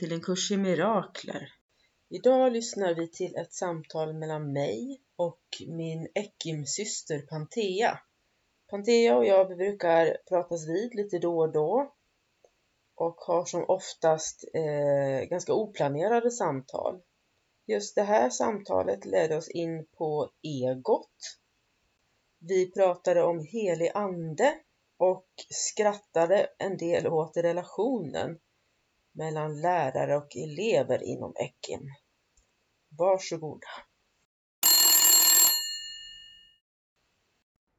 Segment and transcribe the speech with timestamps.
[0.00, 1.52] Till en kurs i mirakler.
[2.08, 7.98] Idag lyssnar vi till ett samtal mellan mig och min Ekim-syster Pantea.
[8.70, 11.94] Pantea och jag brukar pratas vid lite då och då
[12.94, 17.00] och har som oftast eh, ganska oplanerade samtal.
[17.66, 21.38] Just det här samtalet ledde oss in på egot.
[22.38, 24.54] Vi pratade om helig ande
[24.98, 28.38] och skrattade en del åt relationen
[29.12, 31.80] mellan lärare och elever inom Ekim.
[32.98, 33.66] Varsågoda.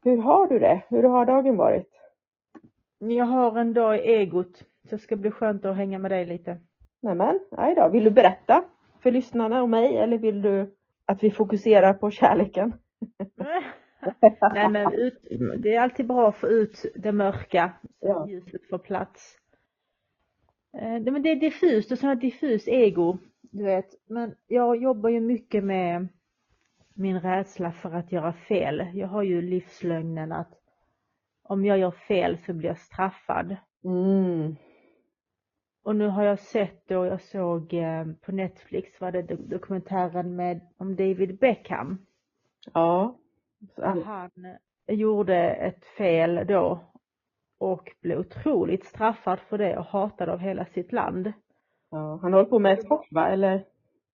[0.04, 0.84] Hur har du det?
[0.90, 1.88] Hur har dagen varit?
[3.00, 6.26] Jag har en dag i egot, så det ska bli skönt att hänga med dig
[6.26, 6.58] lite.
[7.02, 7.90] Nämen, aj då.
[7.90, 8.64] Vill du berätta
[9.00, 12.74] för lyssnarna och mig eller vill du att vi fokuserar på kärleken?
[14.54, 15.20] Nej men ut,
[15.58, 18.28] det är alltid bra att få ut det mörka, så Ja.
[18.28, 19.38] ljuset får plats.
[20.74, 23.96] Eh, det- Men det är diffust, och här diffus ego, du vet.
[24.08, 26.08] Men jag jobbar ju mycket med
[26.94, 28.88] min rädsla för att göra fel.
[28.94, 30.54] Jag har ju livslögnen att
[31.44, 33.56] om jag gör fel så blir jag straffad.
[33.84, 34.56] Mm.
[35.84, 40.36] Och nu har jag sett då, jag såg eh, på Netflix var det do- dokumentären
[40.36, 42.06] med, om David Beckham.
[42.74, 43.18] Ja.
[43.78, 46.80] Han gjorde ett fel då
[47.62, 51.34] och blev otroligt straffad för det och hatad av hela sitt land.
[51.92, 52.20] ja.
[52.22, 53.28] Han håller på med sport va?
[53.30, 53.66] Eller?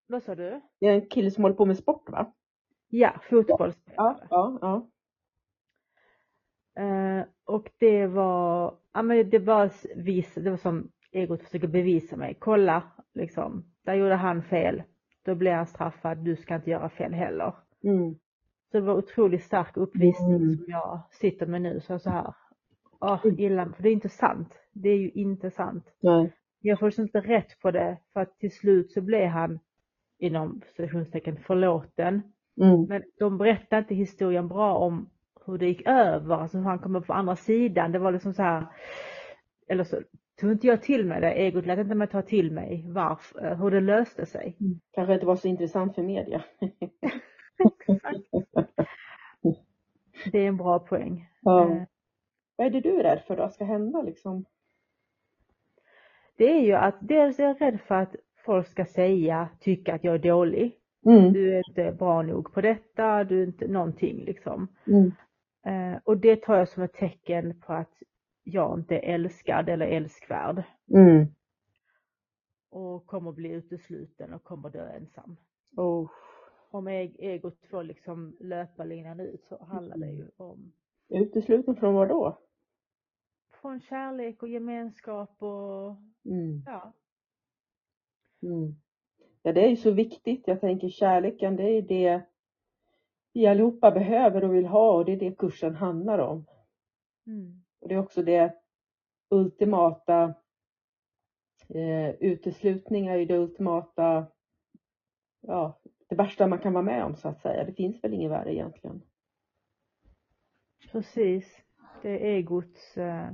[0.09, 0.61] Vad sa du?
[0.81, 2.33] Det är en kille som håller på med sport va?
[2.89, 4.17] Ja, fotbollsspelare.
[4.31, 4.87] Ja, ja.
[6.83, 9.71] Eh, och det var, ja men det var
[10.03, 12.37] vis, det var som egot försöker bevisa mig.
[12.39, 12.83] Kolla,
[13.15, 14.83] liksom, där gjorde han fel.
[15.25, 17.55] Då blir han straffad, du ska inte göra fel heller.
[17.85, 18.15] Mm.
[18.71, 20.57] Så det var otroligt stark uppvisning Mm.
[20.57, 21.81] som jag sitter med nu.
[21.81, 22.35] Så så här,
[23.01, 24.59] åh, illa, för det är inte sant.
[24.73, 25.85] Det är ju inte sant.
[26.01, 26.33] Nej.
[26.61, 29.59] Jag får inte rätt på det för att till slut så blev han
[30.19, 32.23] inom citationstecken förlåten.
[32.63, 32.83] Mm.
[32.89, 35.11] Men de berättade inte historien bra om
[35.47, 37.93] hur det gick över, alltså hur han kom upp på andra sidan.
[37.93, 38.67] Det var liksom så här,
[39.69, 39.97] eller så
[40.41, 43.71] tog inte jag till mig det, egot lät inte mig ta till mig varför, hur
[43.71, 44.57] det löste sig.
[44.93, 46.45] Kanske inte var så intressant för media.
[50.33, 51.29] Det är en bra poäng.
[51.43, 51.87] Ja.
[52.57, 54.45] Vad är det du är rädd för då ska hända liksom?
[56.37, 60.05] Det är ju att dels är jag rädd för att folk ska säga, tycka att
[60.05, 60.79] jag är dålig.
[61.07, 61.33] Mm.
[61.33, 64.69] Du är inte bra nog på detta, du är inte någonting liksom.
[64.87, 65.13] Mm.
[65.67, 68.03] Eh, och det tar jag som ett tecken på att
[68.45, 70.63] jag inte är älskad eller älskvärd.
[70.95, 71.27] Mm.
[72.71, 75.37] Och kommer bli utesluten och kommer dö ensam.
[75.77, 76.11] Oh.
[76.71, 80.73] Om egot får liksom löpa linan ut så handlar det ju om
[81.09, 82.39] Utesluten från vad då?
[83.61, 86.63] från kärlek och gemenskap och Mm.
[86.67, 86.93] ja,
[88.43, 88.75] Mm.
[89.43, 90.43] Ja, det är ju så viktigt.
[90.47, 92.23] Jag tänker kärleken, det är det
[93.33, 96.47] vi allihopa behöver och vill ha och det är det kursen handlar om.
[97.27, 98.55] mm, Och det är också det
[99.31, 100.35] ultimata
[101.69, 104.27] eh, uteslutning är ju det ultimata,
[105.41, 107.65] ja, det värsta man kan vara med om så att säga.
[107.65, 109.03] Det finns väl inget värre egentligen.
[110.93, 111.45] Precis.
[112.03, 113.31] Det är egots, eh,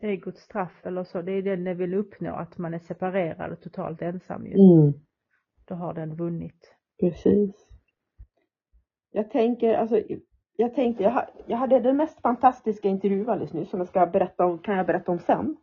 [0.00, 1.22] egots straff eller så.
[1.22, 4.52] Det är det den vill uppnå, att man är separerad och totalt ensam ju.
[4.52, 4.92] Mm.
[5.64, 6.74] Då har den vunnit.
[7.00, 7.68] Precis.
[9.10, 10.02] Jag tänker, alltså,
[10.56, 14.46] jag tänkte, jag, jag hade den mest fantastiska intervjun alldeles nyss som jag ska berätta
[14.46, 15.56] om, kan jag berätta om sen.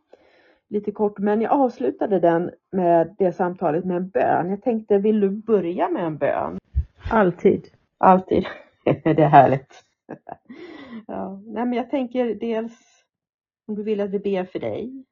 [0.68, 4.50] Lite kort, men jag avslutade den med det samtalet med en bön.
[4.50, 6.58] Jag tänkte, vill du börja med en bön?
[7.10, 7.66] Alltid.
[7.98, 8.46] Alltid.
[8.84, 9.85] det är härligt.
[11.06, 11.42] ja.
[11.46, 13.04] Nej, men jag tänker dels
[13.66, 15.04] om du vill att vi ber för dig.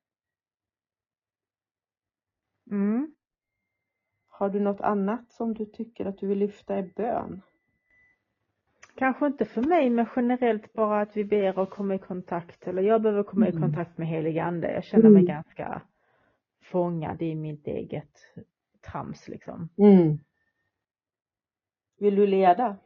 [2.70, 3.14] Mm.
[4.28, 7.42] Har du något annat som du tycker att du vill lyfta i bön?
[8.96, 12.82] Kanske inte för mig, men generellt bara att vi ber och kommer i kontakt, eller
[12.82, 13.58] jag behöver komma Mm.
[13.58, 14.72] i kontakt med helig ande.
[14.72, 15.26] Jag känner mig Mm.
[15.26, 15.82] ganska
[16.62, 18.18] fångad i mitt eget
[18.90, 19.68] trams liksom.
[19.78, 20.18] Mm.
[21.98, 22.76] Vill du leda?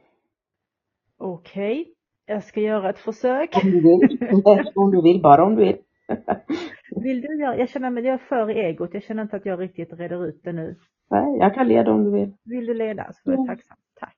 [1.17, 1.95] Okej,
[2.29, 3.57] jag ska göra ett försök.
[3.65, 4.19] Om du vill.
[4.75, 5.79] om du vill, bara om du vill.
[7.03, 9.61] Vill du göra, jag känner mig, jag är för egot, jag känner inte att jag
[9.61, 10.77] riktigt reder ut det nu.
[11.11, 12.37] Nej, jag kan leda om du vill.
[12.45, 13.47] Vill du leda så är jag Ja.
[13.47, 13.77] tacksam.
[14.01, 14.17] Tack.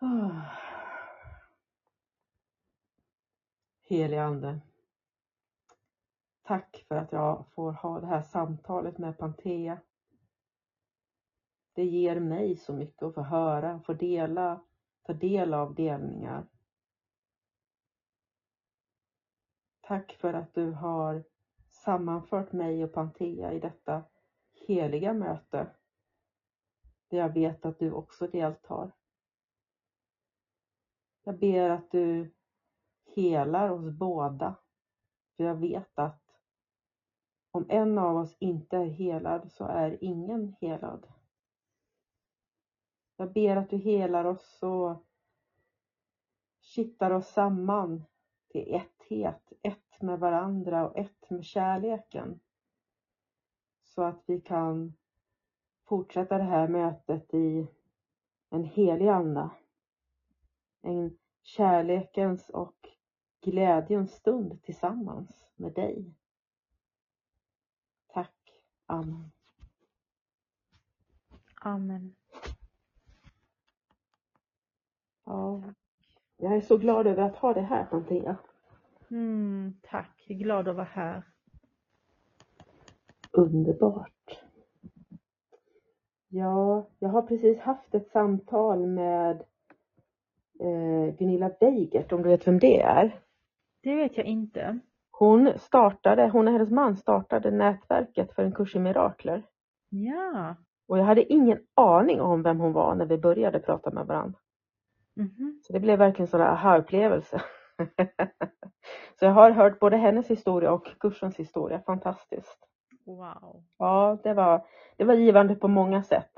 [0.00, 0.30] Ah.
[3.88, 4.60] Helige Ande.
[6.42, 9.78] Tack för att jag får ha det här samtalet med Pantea.
[11.74, 14.60] Det ger mig så mycket att få höra, få dela,
[15.08, 16.46] ta del av delningar.
[19.80, 21.24] Tack för att du har
[21.70, 24.02] sammanfört mig och Pantea i detta
[24.54, 25.76] heliga möte.
[27.10, 28.92] Där jag vet att du också deltar.
[31.24, 32.34] Jag ber att du
[33.14, 34.54] helar oss båda.
[35.36, 36.22] För jag vet att
[37.50, 41.17] om en av oss inte är helad så är ingen helad.
[43.20, 45.04] Jag ber att du helar oss och
[46.60, 48.04] kittar oss samman
[48.48, 52.40] till etthet, ett med varandra och ett med kärleken.
[53.82, 54.94] Så att vi kan
[55.84, 57.68] fortsätta det här mötet i
[58.50, 59.50] en helig anda.
[60.80, 62.88] En kärlekens och
[63.40, 66.14] glädjens stund tillsammans med dig.
[68.06, 68.62] Tack.
[68.86, 69.30] Amen.
[71.54, 72.17] Amen.
[75.28, 75.62] Ja,
[76.36, 78.36] jag är så glad över att ha det här Pantea.
[79.10, 81.22] Mm, tack, jag är glad att vara här.
[83.32, 84.42] Underbart.
[86.28, 89.36] Ja, jag har precis haft ett samtal med
[90.60, 93.20] eh, Gunilla Beigert, om du vet vem det är.
[93.82, 94.78] Det vet jag inte.
[95.10, 99.42] Hon startade, hon och hennes man startade nätverket för en kurs i mirakler.
[99.88, 100.56] Ja.
[100.86, 104.38] Och jag hade ingen aning om vem hon var när vi började prata med varandra.
[105.18, 105.60] Mhm.
[105.62, 107.42] Så det blev verkligen en sån aha-upplevelse.
[109.18, 111.82] Så jag har hört både hennes historia och kursens historia.
[111.86, 112.58] Fantastiskt.
[113.04, 113.64] Wow.
[113.78, 114.66] Ja, det var,
[114.96, 116.32] det var givande på många sätt.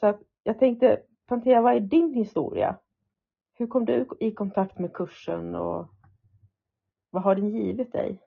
[0.00, 2.78] Så att jag tänkte, Pantea, vad är din historia?
[3.54, 5.88] Hur kom du i kontakt med kursen och
[7.10, 8.20] vad har den givit dig?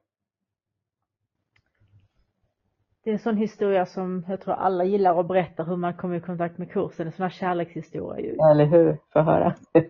[3.04, 6.16] Det är en sån historia som jag tror alla gillar att berätta hur man kommer
[6.16, 7.08] i kontakt med kursen.
[7.08, 8.38] En sån här kärlekshistoria ju.
[8.52, 8.98] Eller hur?
[9.14, 9.56] Få höra.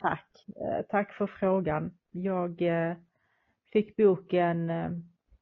[0.00, 0.46] Tack.
[0.48, 1.90] Eh, Tack för frågan.
[2.10, 2.96] Jag eh,
[3.72, 4.90] fick boken eh,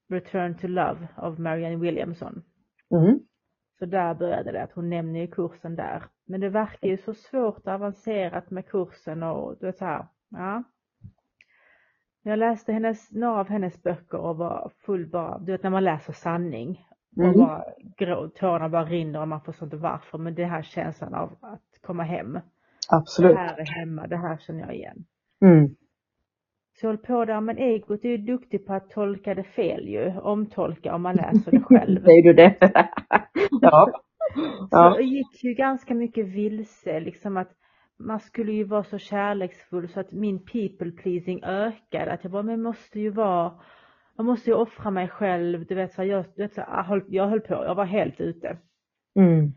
[0.08, 2.43] Return to Love av Marianne Williamson.
[2.91, 3.20] Mm.
[3.79, 6.05] Så där började det, att hon nämner ju kursen där.
[6.26, 10.06] Men det verkar ju så svårt och avancerat med kursen och du vet så här,
[10.31, 10.62] ja.
[12.23, 15.85] Jag läste hennes, några av hennes böcker och var full bara, du vet när man
[15.85, 16.86] läser sanning.
[17.17, 17.32] Mm.
[17.38, 17.64] bara
[18.29, 20.19] tårarna bara rinner och man förstår inte varför.
[20.19, 22.32] Men det här känslan av att komma hem.
[22.32, 22.40] Det
[22.90, 23.36] Absolut.
[23.36, 25.05] här är hemma, det här känner jag igen.
[25.43, 25.76] Mm.
[26.81, 30.19] Så höll på där, men egot är ju duktig på att tolka det fel ju.
[30.20, 32.00] Omtolka om man läser det själv.
[32.05, 32.56] Säger du det?
[33.60, 33.90] ja.
[34.34, 34.94] Så Ja.
[34.94, 37.50] jag gick ju ganska mycket vilse, liksom att
[37.98, 42.12] man skulle ju vara så kärleksfull så att min people pleasing ökade.
[42.12, 43.52] Att jag bara, men måste ju vara,
[44.20, 45.67] jag måste ju offra mig själv.
[45.67, 47.74] Du vet, så här, jag, du vet, så här, jag, höll, jag höll på, jag
[47.74, 48.58] var helt ute.
[49.19, 49.53] Mm.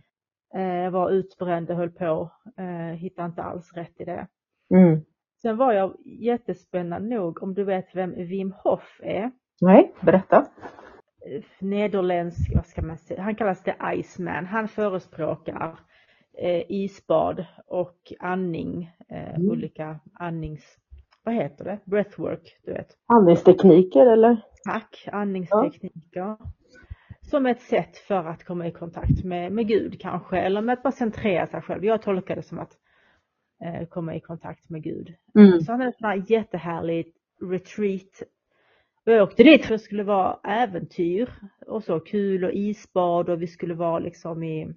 [0.56, 4.28] Eh, jag var utbränd och höll på, eh, hittade inte alls rätt i det.
[4.76, 5.02] Mm.
[5.42, 9.32] Sen var jag jättespännande nog, om du vet vem Wim Hof är.
[9.62, 10.38] Nej, berätta.
[10.38, 14.46] eh, nederländsk, vad ska man säga, han kallas The Iceman.
[14.46, 15.80] Han förespråkar
[16.38, 19.50] eh, isbad och andning, eh, Mm.
[19.50, 20.78] olika andnings,
[21.24, 22.88] vad heter det, breathwork, du vet.
[23.06, 24.38] Andningstekniker eller?
[24.66, 26.38] Tack, andningstekniker.
[27.22, 30.84] Som ett sätt för att komma i kontakt med, med Gud kanske, eller med att
[30.84, 31.86] bara centrera sig själv.
[31.86, 32.72] Jag tolkar det som att
[33.64, 35.14] eh, komma i kontakt med Gud.
[35.36, 35.62] Mm.
[35.62, 38.24] Så han hade ett jättehärligt retreat.
[39.04, 41.30] Jag åkte dit för det skulle vara äventyr
[41.68, 44.74] och så kul och isbad och vi skulle vara liksom i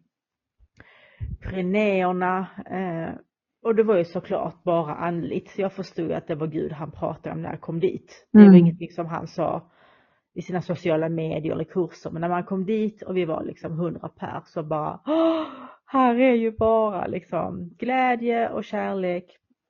[1.42, 2.46] Pyrenéerna.
[2.70, 3.14] Eh,
[3.66, 5.50] och det var ju såklart bara andligt.
[5.50, 8.26] Så jag förstod att det var Gud han pratade om när jag kom dit.
[8.32, 8.56] Det var Mm.
[8.58, 9.70] ingenting som han sa
[10.34, 12.10] i sina sociala medier eller kurser.
[12.10, 15.00] Men när man kom dit och vi var liksom hundra per så bara,
[15.86, 19.24] här är ju bara liksom glädje och kärlek.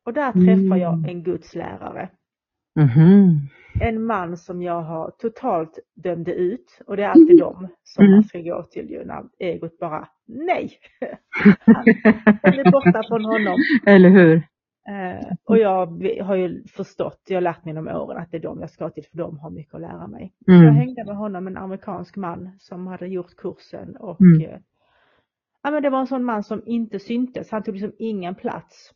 [0.06, 1.04] Och där träffar jag Mm.
[1.10, 2.08] en gudslärare.
[2.76, 3.38] Mhm.
[3.82, 8.14] En man som jag har totalt dömde ut och det är alltid dem som Mm.
[8.14, 10.72] man ska gå till ju när egot bara, nej!
[12.42, 13.56] Han är borta från honom.
[13.86, 14.36] Eller hur?
[14.88, 15.86] Eh, och jag
[16.22, 18.90] har ju förstått, jag har lärt mig genom åren att det är de jag ska
[18.90, 20.32] till för de har mycket att lära mig.
[20.44, 20.74] Så jag Mm.
[20.74, 24.50] hängde med honom, en amerikansk man som hade gjort kursen och Mm.
[24.50, 24.58] eh,
[25.62, 28.92] ja men det var en sån man som inte syntes, han tog liksom ingen plats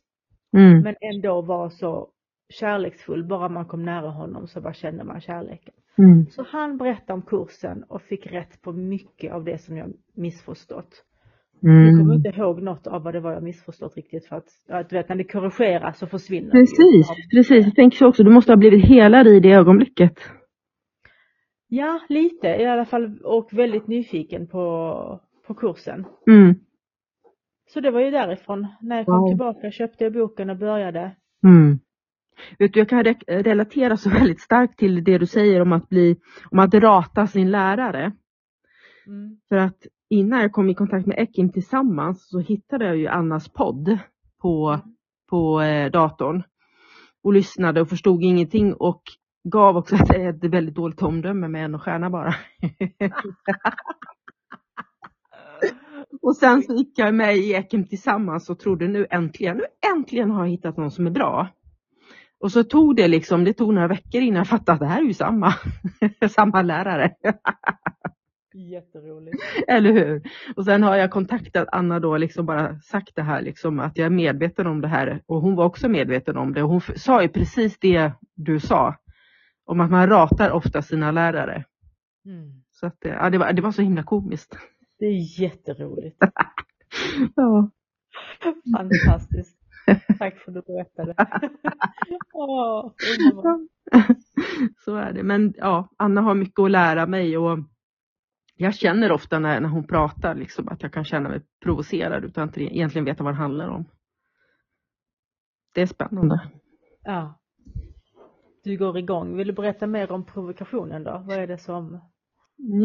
[0.57, 0.81] Mm.
[0.81, 2.09] men ändå var så
[2.51, 5.73] kärleksfull, bara man kom nära honom så bara kände man kärleken.
[5.97, 6.25] Mm.
[6.29, 11.03] Så han berättade om kursen och fick rätt på mycket av det som jag missförstått.
[11.63, 12.11] Jag kommer Mm.
[12.11, 15.09] inte ihåg något av vad det var jag missförstått riktigt för att, ja, du vet
[15.09, 16.65] när det korrigeras så försvinner det ju.
[16.65, 17.65] Precis, precis.
[17.65, 18.23] Jag tänker så också.
[18.23, 20.13] Du måste ha blivit helad i det ögonblicket.
[21.67, 26.05] Ja, lite i alla fall och väldigt nyfiken på, på kursen.
[26.27, 26.55] Mm.
[27.73, 28.67] Så det var ju därifrån.
[28.81, 29.27] När jag kom Wow.
[29.29, 31.11] tillbaka köpte jag boken och började.
[31.43, 31.79] Mm.
[32.59, 35.89] Vet du, jag kan re- relatera så väldigt starkt till det du säger om att
[35.89, 36.19] bli,
[36.51, 38.11] om att rata sin lärare.
[39.07, 39.37] Mm.
[39.49, 43.49] För att innan jag kom i kontakt med Ekim tillsammans så hittade jag ju Annas
[43.49, 43.97] podd
[44.41, 44.79] på,
[45.29, 46.43] på eh, datorn.
[47.23, 49.01] Och lyssnade och förstod ingenting och
[49.43, 52.35] gav också ett, ett väldigt dåligt omdöme med en stjärna bara.
[56.21, 59.63] och sen så gick jag med i Ekim tillsammans och trodde nu äntligen, nu
[59.95, 61.49] äntligen har jag hittat någon som är bra.
[62.41, 65.01] Och så tog det liksom, det tog några veckor innan jag fattade att det här
[65.01, 65.53] är ju samma,
[66.29, 67.15] samma lärare.
[68.53, 69.37] Jätteroligt.
[69.67, 70.21] Eller hur?
[70.55, 74.05] Och sen har jag kontaktat Anna då liksom bara sagt det här liksom att jag
[74.05, 77.21] är medveten om det här och hon var också medveten om det och hon sa
[77.21, 78.95] ju precis det du sa.
[79.65, 81.65] Om att man ratar ofta sina lärare.
[82.25, 82.63] Mm.
[82.71, 84.57] Så att, ja, det, var, det var så himla komiskt.
[84.99, 86.17] Det är jätteroligt.
[87.35, 87.69] Ja.
[88.77, 89.60] Fantastiskt.
[90.19, 91.15] Tack för att du berättade.
[92.33, 93.61] Underbart.
[94.85, 95.23] Så är det.
[95.23, 97.59] Men ja, Anna har mycket att lära mig och
[98.55, 102.49] jag känner ofta när, när hon pratar liksom att jag kan känna mig provocerad utan
[102.49, 103.85] att egentligen veta vad det handlar om.
[105.73, 106.49] Det är spännande.
[107.03, 107.39] Ja.
[108.63, 109.37] Du går igång.
[109.37, 111.23] Vill du berätta mer om provokationen då?
[111.27, 112.01] Vad är det som...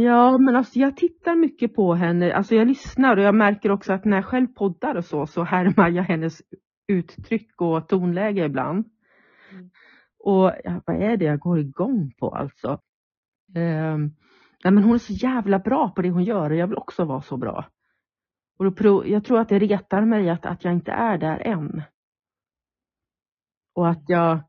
[0.05, 3.93] Ja, men alltså jag tittar mycket på henne, alltså jag lyssnar och jag märker också
[3.93, 6.43] att när jag själv poddar och så, så härmar jag hennes
[6.89, 8.85] uttryck och tonläge ibland.
[9.53, 9.71] Mm.
[10.19, 12.81] Och ja, vad är det jag går igång på alltså?
[13.55, 14.15] Ehm,
[14.65, 17.05] nej, men hon är så jävla bra på det hon gör och jag vill också
[17.05, 17.65] vara så bra.
[18.59, 21.83] Och då jag tror att det retar mig att, att jag inte är där än.
[23.75, 24.41] Och att jag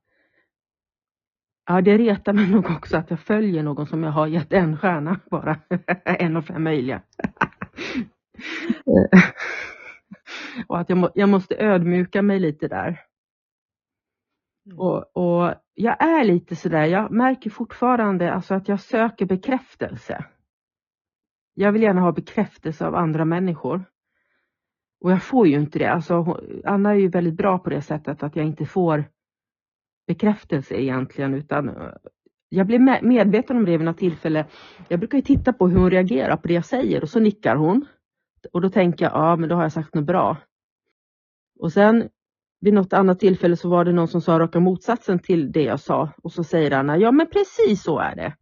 [1.69, 4.77] Ja, det retar mig nog också att jag följer någon som jag har gett en
[4.77, 5.59] stjärna bara.
[6.05, 7.01] en av fem möjliga.
[10.67, 12.99] Och att jag, må, jag måste ödmjuka mig lite där.
[14.65, 14.79] Mm.
[14.79, 20.25] Och, och jag är lite sådär, jag märker fortfarande alltså att jag söker bekräftelse.
[21.53, 23.85] Jag vill gärna ha bekräftelse av andra människor.
[25.01, 25.91] Och jag får ju inte det.
[25.91, 29.03] Alltså, Anna är ju väldigt bra på det sättet att jag inte får
[30.07, 31.91] bekräftelse egentligen utan eh,
[32.49, 34.45] jag blir me- medveten om det vid något tillfälle.
[34.87, 37.55] Jag brukar ju titta på hur hon reagerar på det jag säger och så nickar
[37.55, 37.85] hon.
[38.53, 40.37] Och då tänker jag, ja men då har jag sagt något bra.
[41.59, 42.09] Och sen
[42.59, 45.79] vid något annat tillfälle så var det någon som sa raka motsatsen till det jag
[45.79, 48.35] sa och så säger Anna, ja men precis så är det.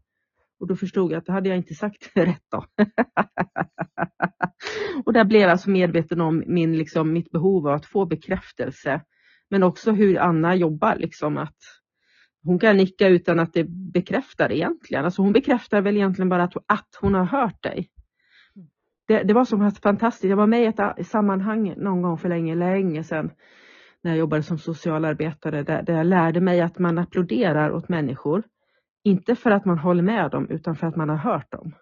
[0.59, 2.65] Och då förstod jag att det hade jag inte sagt rätt då.
[5.05, 9.01] och där blev jag alltså medveten om min, liksom, mitt behov av att få bekräftelse.
[9.49, 11.57] Men också hur Anna jobbar, liksom att
[12.43, 15.05] hon kan nicka utan att det bekräftar egentligen.
[15.05, 17.89] Alltså hon bekräftar väl egentligen bara att, att hon har hört dig.
[19.07, 20.29] Det, det var så fantastiskt.
[20.29, 23.31] Jag var med i ett sammanhang någon gång för länge, länge sedan
[24.01, 28.43] när jag jobbade som socialarbetare där, där jag lärde mig att man applåderar åt människor.
[29.03, 31.75] Inte för att man håller med dem utan för att man har hört dem.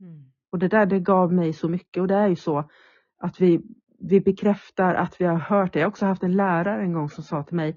[0.00, 0.24] Mm.
[0.52, 2.70] Och det där det gav mig så mycket och det är ju så
[3.18, 3.60] att vi,
[3.98, 5.78] vi bekräftar att vi har hört det.
[5.78, 7.76] Jag har också haft en lärare en gång som sa till mig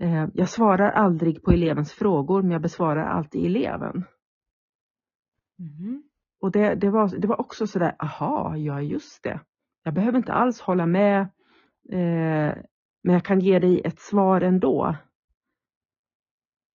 [0.00, 4.04] eh, Jag svarar aldrig på elevens frågor men jag besvarar alltid eleven.
[5.58, 6.09] Mhm.
[6.40, 9.40] Och det, det, var, det var också sådär, aha, ja just det.
[9.82, 11.20] Jag behöver inte alls hålla med
[11.92, 12.54] eh,
[13.02, 14.96] men jag kan ge dig ett svar ändå.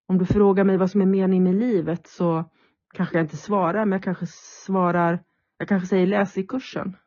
[0.07, 2.49] Om du frågar mig vad som är meningen med livet så
[2.93, 4.25] kanske jag inte svarar men jag kanske
[4.65, 5.23] svarar,
[5.57, 6.97] jag kanske säger läs i kursen.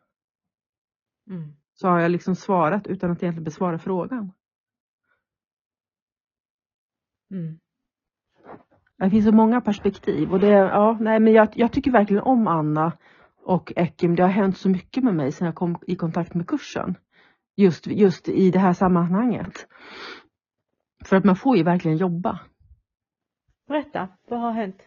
[1.29, 1.53] Mm.
[1.73, 4.31] så har jag liksom svarat utan att egentligen besvara frågan.
[7.31, 7.59] Mm.
[8.99, 12.47] Det finns så många perspektiv och det, ja, nej men jag, jag tycker verkligen om
[12.47, 12.91] Anna
[13.43, 14.15] och Ekim.
[14.15, 16.95] Det har hänt så mycket med mig sedan jag kom i kontakt med kursen.
[17.55, 19.67] Just, just i det här sammanhanget.
[21.05, 22.39] För att man får ju verkligen jobba.
[23.67, 24.81] Berätta, vad har hänt?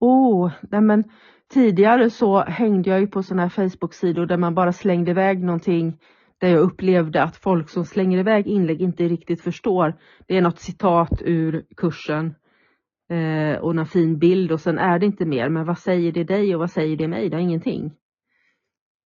[0.00, 1.04] Oh, nej men
[1.52, 5.98] tidigare så hängde jag ju på sådana här Facebook-sidor där man bara slängde iväg någonting
[6.38, 9.94] där jag upplevde att folk som slänger iväg inlägg inte riktigt förstår.
[10.26, 12.34] Det är något citat ur kursen
[13.08, 15.48] eh, och en fin bild och sen är det inte mer.
[15.48, 17.30] Men vad säger det dig och vad säger det mig?
[17.30, 17.92] Det är ingenting.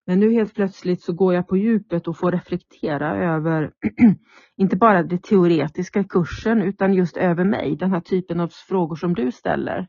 [0.06, 3.72] Men nu helt plötsligt så går jag på djupet och får reflektera över
[4.56, 8.96] inte bara det teoretiska i kursen utan just över mig, den här typen av frågor
[8.96, 9.88] som du ställer.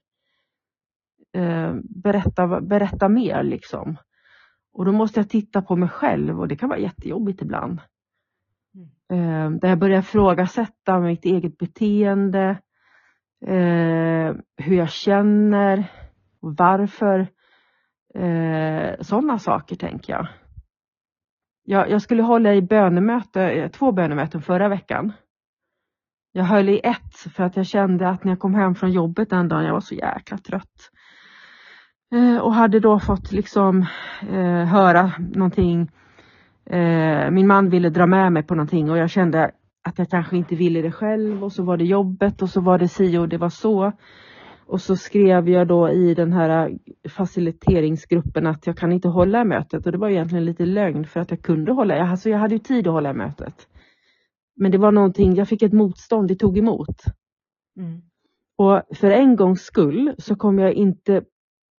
[1.33, 3.97] Eh, berätta, berätta mer liksom.
[4.73, 7.81] Och då måste jag titta på mig själv och det kan vara jättejobbigt ibland.
[9.11, 9.59] Mm.
[9.59, 12.59] Där jag börjar ifrågasätta mitt eget beteende,
[13.47, 15.85] eh, hur jag känner,
[16.41, 17.27] varför.
[18.15, 20.27] Eh, Sådana saker tänker jag.
[21.65, 21.91] jag.
[21.91, 25.13] Jag skulle hålla i bönemöte, eh, två bönemöten förra veckan.
[26.33, 29.31] Jag höll i ett för att jag kände att när jag kom hem från jobbet
[29.31, 30.91] den dagen, jag var så jäkla trött.
[32.15, 33.87] Eh, och hade då fått liksom
[34.31, 35.91] eh, höra någonting.
[36.67, 39.51] Eh, min man ville dra med mig på någonting och jag kände
[39.83, 42.79] att jag kanske inte ville det själv och så var det jobbet och så var
[42.79, 43.93] det si och det var så.
[44.67, 49.87] Och så skrev jag då i den här faciliteringsgruppen att jag kan inte hålla mötet
[49.87, 52.59] och det var egentligen lite lögn för att jag kunde hålla, alltså jag hade ju
[52.59, 53.69] tid att hålla mötet.
[54.57, 57.03] Men det var någonting, jag fick ett motstånd, det tog emot.
[57.77, 58.03] Mm.
[58.59, 61.25] Och för en gångs skull så kom jag inte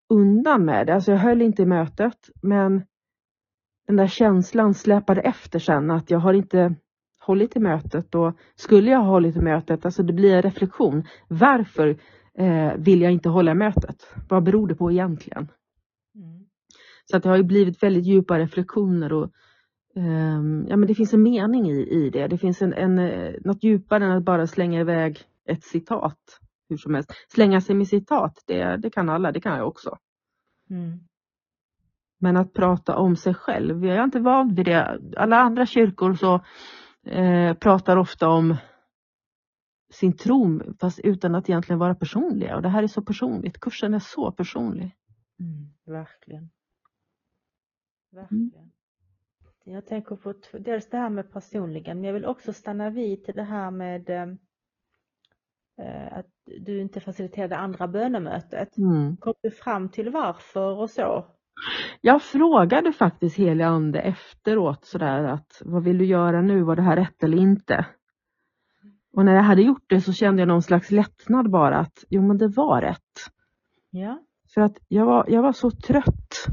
[0.09, 0.95] undan med det.
[0.95, 2.83] Alltså jag höll inte i mötet men
[3.87, 6.75] den där känslan släpade efter sen att jag har inte
[7.31, 11.05] hållit i mötet och skulle jag ha hållit i mötet, alltså det blir en reflektion.
[11.29, 11.97] Varför
[12.39, 14.15] eh, vill jag inte hålla mötet?
[14.29, 15.49] Vad beror det på egentligen?
[16.15, 16.47] Mm.
[17.05, 19.31] Så att det har ju blivit väldigt djupa reflektioner och
[19.97, 22.27] eh, ja, men det finns en mening i, i det.
[22.27, 26.77] Det finns en, en, eh, något djupare än att bara slänga iväg ett citat hur
[26.77, 27.13] som helst.
[27.29, 29.97] Slänga sig med citat, det, det kan alla, det kan jag också.
[30.71, 31.01] Mm.
[32.21, 35.01] Men att prata om sig själv, jag är inte van vid det.
[35.17, 36.41] Alla andra kyrkor så
[37.07, 38.57] eh, pratar ofta om
[39.93, 43.61] sin tro fast utan att egentligen vara personliga och det här är så personligt.
[43.61, 44.97] Kursen är så personlig.
[45.41, 46.51] Mm, verkligen.
[48.11, 48.53] Verkligen.
[48.53, 48.71] Mm.
[49.65, 53.35] Jag tänker på dels det här med personligen men jag vill också stanna vid till
[53.35, 54.35] det här med eh,
[55.81, 58.77] Eh, att du inte faciliterade andra bönemötet.
[58.77, 59.17] Mm.
[59.17, 61.27] Kom du fram till varför och så?
[62.01, 66.83] Jag frågade faktiskt helig ande efteråt sådär att vad vill du göra nu, var det
[66.83, 67.87] här rätt eller inte?
[69.13, 72.23] Och när jag hade gjort det så kände jag någon slags lättnad bara att jo
[72.23, 73.31] men det var rätt.
[73.91, 74.19] Ja.
[74.55, 76.47] För att jag var, jag var så trött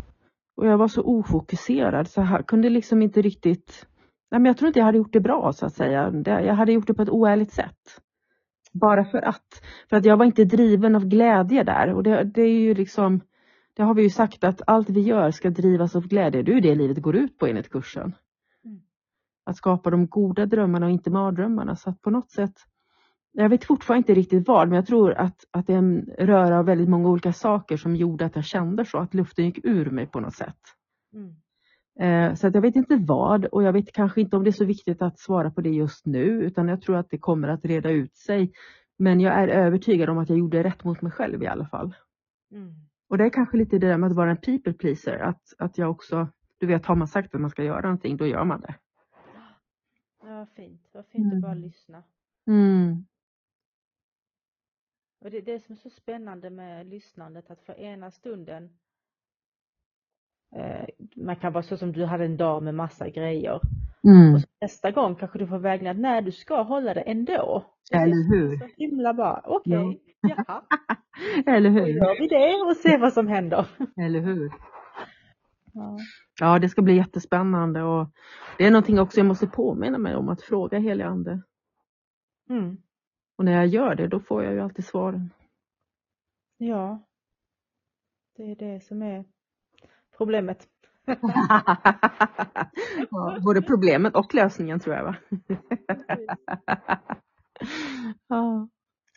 [0.58, 3.88] och jag var så ofokuserad så jag kunde liksom inte riktigt,
[4.32, 6.12] nej men jag tror inte jag hade gjort det bra så att säga.
[6.26, 8.02] Jag hade gjort det på ett oärligt sätt.
[8.74, 9.62] Bara för att.
[9.90, 13.22] För att jag var inte driven av glädje där och det, det är ju liksom
[13.78, 16.44] det har vi ju sagt att allt vi gör ska drivas av glädje.
[16.44, 18.16] Det är ju det livet går ut på enligt kursen.
[18.66, 18.82] Mm.
[19.46, 21.76] Att skapa de goda drömmarna och inte mardrömmarna.
[21.76, 22.54] Så att på något sätt,
[23.32, 26.60] jag vet fortfarande inte riktigt vad, men jag tror att, att det är en röra
[26.60, 29.90] av väldigt många olika saker som gjorde att jag kände så, att luften gick ur
[29.90, 30.60] mig på något sätt.
[31.14, 31.36] Mm.
[32.00, 34.52] Eh, så att jag vet inte vad och jag vet kanske inte om det är
[34.52, 37.66] så viktigt att svara på det just nu utan jag tror att det kommer att
[37.66, 38.52] reda ut sig.
[38.98, 41.96] Men jag är övertygad om att jag gjorde rätt mot mig själv i alla fall.
[42.52, 42.88] Mm.
[43.08, 45.78] Och det är kanske lite det där med att vara en people pleaser, att, att
[45.78, 48.62] jag också, du vet har man sagt att man ska göra någonting, då gör man
[48.62, 48.76] det.
[50.22, 50.90] Ja, fint.
[50.92, 51.38] Vad fint mm.
[51.38, 52.04] att bara lyssna.
[52.48, 53.06] Mm.
[55.20, 58.70] Och det är det som är så spännande med lyssnandet, att för ena stunden
[60.56, 63.60] Eh, man kan vara så som du hade en dag med massa grejer.
[64.04, 64.36] Mm.
[64.36, 67.66] Och nästa gång kanske du får vägledning, nej du ska hålla det ändå.
[67.92, 68.58] Eller hur?
[68.58, 70.00] Så himla bra, okej, okay.
[70.22, 70.44] ja.
[70.48, 70.62] jaha.
[71.56, 71.82] Eller hur?
[71.82, 73.68] Då gör vi det och ser vad som händer.
[74.02, 74.52] Eller hur?
[75.74, 75.98] Ja.
[76.40, 78.08] ja, det ska bli jättespännande och
[78.58, 81.42] det är någonting också jag måste påminna mig om att fråga helig ande.
[82.50, 82.78] Mm.
[83.38, 85.30] Och när jag gör det, då får jag ju alltid svaren.
[86.58, 87.00] Ja,
[88.38, 89.26] det är det som är
[90.18, 90.68] problemet.
[93.12, 95.16] Ja, både problemet och lösningen tror jag va?
[98.28, 98.70] ja.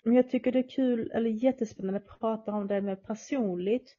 [0.04, 3.96] Men jag tycker det är kul, eller jättespännande att prata om det med personligt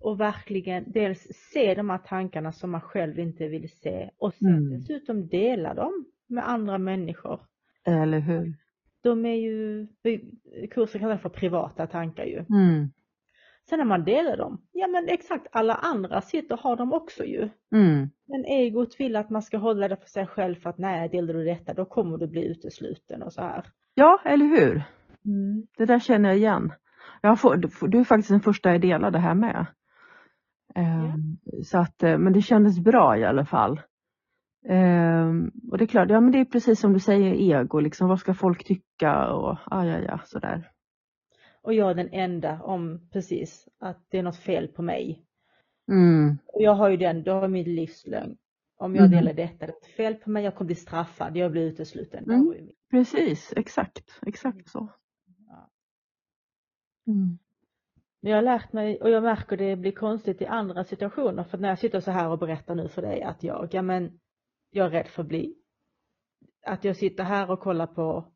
[0.00, 4.48] och verkligen dels se de här tankarna som man själv inte vill se och sen
[4.48, 4.70] mm.
[4.70, 7.40] dessutom dela dem med andra människor.
[7.84, 8.54] Eller hur?
[9.02, 9.86] de är ju,
[10.70, 12.44] kursen kallas för privata tankar ju.
[12.50, 12.90] Mm.
[13.68, 17.24] Sen när man delar dem, ja men exakt alla andra sitter och har dem också
[17.24, 17.48] ju.
[17.72, 18.10] Mm.
[18.28, 21.34] Men egot vill att man ska hålla det för sig själv för att nej, delar
[21.34, 23.64] du detta då kommer du bli utesluten och så här.
[23.94, 24.82] Ja, eller hur?
[25.24, 25.66] Mm.
[25.76, 26.72] Det där känner jag igen.
[27.20, 27.56] Jag får,
[27.88, 29.66] du är faktiskt den första jag delar det här med.
[30.76, 33.80] Um, Så att, eh, men det kändes bra i alla fall.
[34.68, 38.08] Um, och det är klart, ja men det är precis som du säger, ego, liksom
[38.08, 40.70] vad ska folk tycka och ah, ja, ja, sådär.
[41.62, 45.24] Och jag är den enda om precis att det är något fel på mig.
[45.90, 46.38] Mm.
[46.46, 48.36] Och jag har ju den, då har min livslögn.
[48.76, 49.18] Om jag Mm.
[49.18, 52.24] delar detta, det är fel på mig, jag kommer bli straffad, jag blir utesluten.
[52.30, 52.68] Mm.
[52.90, 54.92] Precis, exakt, exakt så.
[55.48, 55.70] Ja.
[57.06, 57.38] Mm.
[58.20, 61.58] Men jag har lärt mig och jag märker det blir konstigt i andra situationer för
[61.58, 64.20] när jag sitter så här och berättar nu för dig att jag, ja men
[64.70, 65.54] jag är rädd för att bli,
[66.66, 68.32] att jag sitter här och kollar på,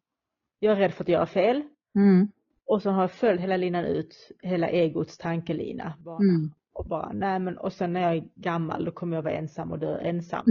[0.59, 1.63] jag är rädd för att göra fel
[1.95, 2.29] Mm.
[2.73, 6.17] Och så har jag följt hela linan ut, hela egots tankelina bara.
[6.19, 6.51] Mm.
[6.75, 9.73] Och bara, nej men och sen när jag är gammal då kommer jag vara ensam
[9.73, 10.45] och dö ensam.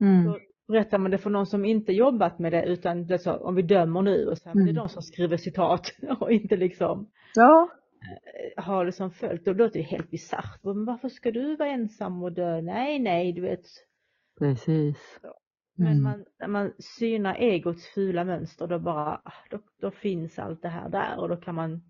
[0.00, 0.24] Mm.
[0.24, 3.54] Då berättar man det för någon som inte jobbat med det utan det så, om
[3.54, 4.82] vi dömer nu och så här, men det är Mm.
[4.82, 5.82] de som skriver citat
[6.20, 7.68] och inte liksom Ja.
[8.56, 9.48] har liksom följt.
[9.48, 10.60] Och då låter det helt bisarrt.
[10.64, 12.60] Men varför ska du vara ensam och dö?
[12.60, 13.64] Nej, nej, du vet.
[14.38, 15.20] Precis.
[15.76, 16.02] Men Mm.
[16.02, 20.88] man, när man synar egots fula mönster då bara, då, då finns allt det här
[20.88, 21.82] där och då kan man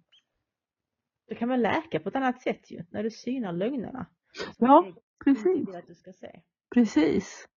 [1.28, 4.06] då kan man läka på ett annat sätt ju, när du synar lögnerna.
[4.58, 4.86] Ja,
[5.24, 5.74] precis.
[5.74, 6.40] att du ska se.
[6.74, 7.48] Precis.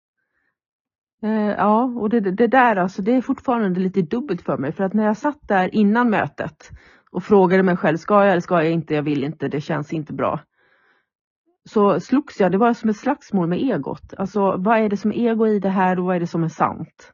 [1.23, 4.73] Eh, ja, och det, det det där alltså, det är fortfarande lite dubbelt för mig.
[4.73, 6.71] För att när jag satt där innan mötet
[7.11, 9.93] och frågade mig själv, ska jag eller ska jag inte, jag vill inte, det känns
[9.93, 10.41] inte bra.
[11.69, 14.15] Så slogs jag, det var som ett slagsmål med egot.
[14.15, 16.45] Alltså vad är det som är ego i det här och vad är det som
[16.45, 17.13] är sant?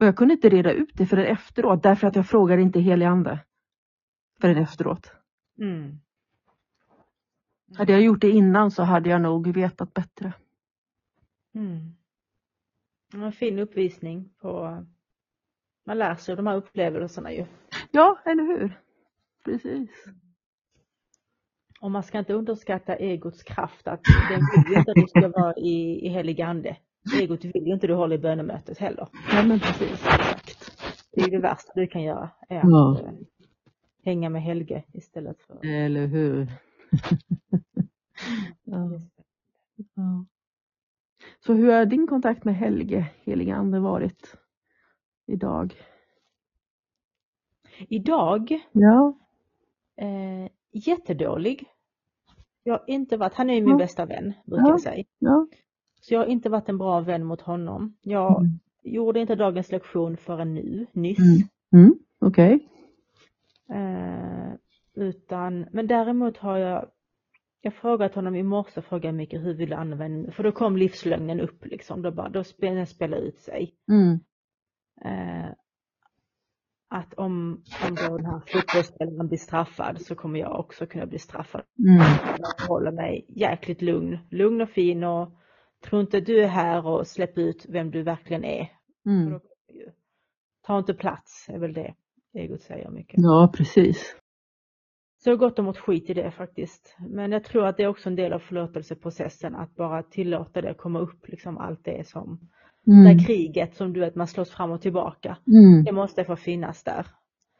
[0.00, 3.06] Och jag kunde inte reda ut det förrän efteråt därför att jag frågade inte helig
[3.06, 3.40] ande.
[4.40, 5.12] Förrän efteråt.
[5.58, 6.00] Mm.
[7.76, 10.32] Hade jag gjort det innan så hade jag nog vetat bättre.
[11.54, 11.94] Mm.
[13.14, 14.84] En fin uppvisning på,
[15.86, 17.46] man lär sig av de här upplevelserna ju.
[17.90, 18.80] Ja, eller hur?
[19.44, 19.90] Precis.
[21.82, 25.54] Och man ska inte underskatta egots kraft att den vill inte att du ska vara
[25.56, 26.76] i, i helig ande.
[27.20, 29.08] Egot vill ju inte du hålla i bönemötet heller.
[29.32, 30.72] Ja men precis, exakt.
[31.12, 32.30] Det är det värsta du kan göra.
[32.48, 33.00] Är att Ja.
[33.00, 33.12] eh,
[34.04, 36.52] hänga med Helge istället för Eller hur?
[38.64, 38.90] ja,
[39.94, 40.26] ja.
[41.46, 44.34] Så hur har din kontakt med Helge, heliga ande, varit
[45.26, 45.74] idag?
[47.88, 49.18] Idag, Ja.
[49.96, 51.68] eh, jättedålig.
[52.62, 53.76] Jag har inte varit, han är ju min Ja.
[53.78, 54.70] bästa vän brukar Ja.
[54.70, 55.04] jag säga.
[55.18, 55.46] Ja.
[56.00, 57.96] Så jag har inte varit en bra vän mot honom.
[58.02, 58.58] Jag Mm.
[58.82, 61.18] gjorde inte dagens lektion förrän nu, nyss.
[61.72, 61.84] Mm.
[61.86, 61.94] Mm.
[62.20, 62.68] Okej.
[63.70, 64.52] Eh,
[64.94, 66.86] utan, men däremot har jag,
[67.60, 71.40] jag frågat honom i morse, frågade mycket hur vill du använda, för då kom livslögnen
[71.40, 73.74] upp liksom, då bara, då spelade ut sig.
[73.90, 74.18] Mm.
[75.04, 75.50] Eh,
[76.92, 81.18] att om, om då den här fotbollsspelaren blir straffad så kommer jag också kunna bli
[81.18, 81.62] straffad.
[81.78, 82.06] Mm.
[82.38, 85.32] Jag håller mig jäkligt lugn, lugn och fin och
[85.84, 88.68] tror inte du är här och släpp ut vem du verkligen är.
[89.06, 89.40] Mm.
[90.66, 91.94] ta inte plats, är väl det
[92.34, 93.14] egot säger mycket.
[93.16, 94.16] Ja, precis.
[95.18, 96.96] Så jag har gått och mått skit i det faktiskt.
[97.10, 100.74] Men jag tror att det är också en del av förlåtelseprocessen att bara tillåta det
[100.74, 102.48] komma upp, liksom allt det som,
[102.86, 103.06] Mm.
[103.06, 105.36] här kriget som du vet man slåss fram och tillbaka.
[105.46, 105.84] Mm.
[105.84, 107.06] Det måste få finnas där.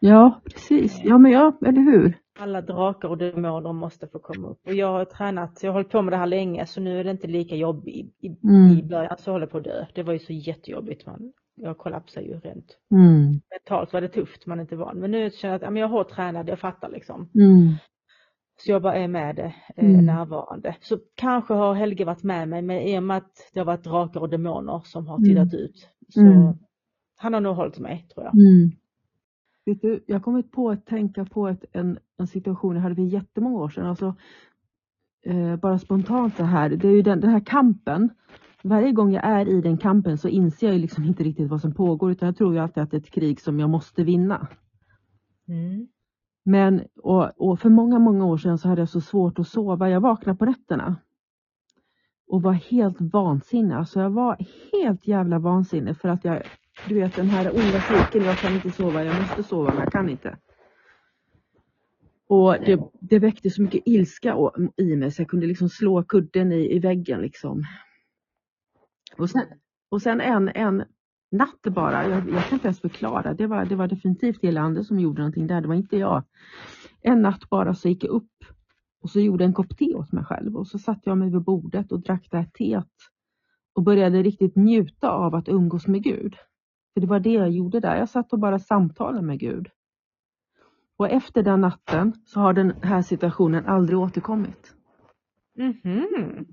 [0.01, 1.01] Ja, precis.
[1.05, 2.19] Ja, men ja, eller hur?
[2.39, 4.59] Alla drakar och demoner måste få komma upp.
[4.67, 7.05] Och jag har tränat, jag har hållit på med det här länge så nu är
[7.05, 8.17] det inte lika jobbigt.
[8.21, 8.79] I, Mm.
[8.79, 9.87] i början så håller jag på att dö.
[9.95, 11.07] Det var ju så jättejobbigt.
[11.07, 12.77] Man, jag kollapsade ju rent.
[12.95, 13.41] Mm.
[13.51, 14.99] Mentalt var det tufft, man är inte van.
[14.99, 17.29] Men nu känner jag att ja, men jag är hårt tränad, jag fattar liksom.
[17.35, 17.75] Mm.
[18.57, 20.07] Så jag bara är med det, eh, Mm.
[20.07, 20.77] närvarande.
[20.81, 23.85] Så kanske har Helge varit med mig, men i och med att det har varit
[23.85, 25.29] drakar och demoner som har Mm.
[25.29, 25.88] tittat ut.
[26.09, 26.53] Så Mm.
[27.17, 28.35] han har nog hållit mig, tror jag.
[28.35, 28.71] Mm.
[29.65, 33.03] Vet du, jag kommit på att tänka på ett, en, en situation jag hade för
[33.03, 33.87] jättemånga år sedan.
[33.87, 34.15] Alltså,
[35.27, 38.11] eh, bara spontant så här, det är ju den, den här kampen.
[38.65, 41.75] Varje gång jag är i den kampen så inser jag liksom inte riktigt vad som
[41.75, 44.49] pågår utan jag tror ju alltid att det är ett krig som jag måste vinna.
[45.49, 45.87] Mm.
[46.43, 49.91] Men och, och för många, många år sedan så hade jag så svårt att sova.
[49.91, 50.97] Jag vaknade på nätterna
[52.27, 53.75] och var helt vansinnig.
[53.75, 54.37] Alltså jag var
[54.73, 56.43] helt jävla vansinnig för att jag,
[56.89, 59.93] du vet den här onda cirkeln, jag kan inte sova, jag måste sova men jag
[59.93, 60.37] kan inte.
[62.27, 64.37] Och det, det väckte så mycket ilska
[64.77, 67.65] i mig så jag kunde liksom slå kudden i, i väggen liksom.
[69.19, 69.43] Och sen,
[69.89, 70.85] och sen en, en,
[71.33, 72.09] natt bara.
[72.09, 73.35] Jag, jag kan inte ens förklara.
[73.35, 75.61] Det var, det var definitivt hela som gjorde någonting där.
[75.61, 76.25] Det var inte jag.
[77.01, 78.45] En natt bara så gick jag upp
[79.03, 81.42] och så gjorde en kopp te åt mig själv och så satte jag mig vid
[81.42, 82.92] bordet och drack det här teet
[83.75, 86.37] och började riktigt njuta av att umgås med Gud.
[86.95, 87.97] För det var det jag gjorde där.
[87.97, 89.68] Jag satt och bara samtalade med Gud.
[90.97, 94.75] Och efter den natten så har den här situationen aldrig återkommit.
[95.59, 96.47] Mm -hmm.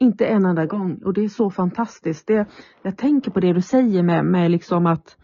[0.00, 2.26] Inte en enda gång och det är så fantastiskt.
[2.26, 2.48] Det,
[2.82, 5.16] jag tänker på det du säger med, med liksom att,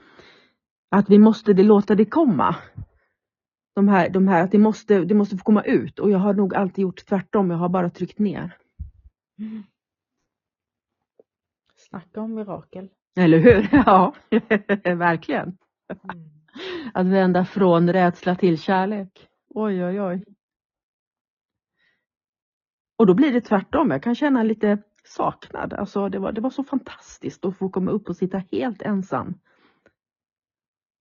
[0.90, 2.56] att vi måste det, låta det komma.
[3.74, 6.35] De här, de här, att det måste, det måste få komma ut och jag har
[6.35, 7.50] nog alltid gjort tvärtom.
[7.50, 8.56] Jag har bara tryckt ner.
[9.38, 9.62] Mm.
[11.76, 12.88] Snacka om mirakel.
[13.16, 13.68] Eller hur?
[13.87, 14.14] Ja,
[14.96, 15.58] verkligen.
[16.12, 16.30] Mm.
[16.94, 19.28] Att vända från rädsla till kärlek.
[19.48, 20.24] Oj, oj, oj.
[23.03, 23.91] Och då blir det tvärtom.
[23.91, 25.73] Jag kan känna lite saknad.
[25.73, 29.35] Alltså det var, det var så fantastiskt att få komma upp och sitta helt ensam.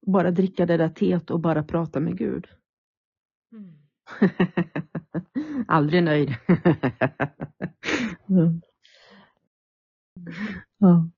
[0.08, 2.48] Bara dricka det där teet och bara prata med Gud.
[3.52, 3.74] Mm.
[5.68, 6.30] Aldrig nöjd.
[8.30, 8.62] mm.
[10.78, 11.10] Ja.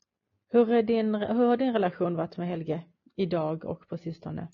[0.50, 2.84] Hur, är din, hur har din relation varit med Helge
[3.15, 4.48] idag och på sistone?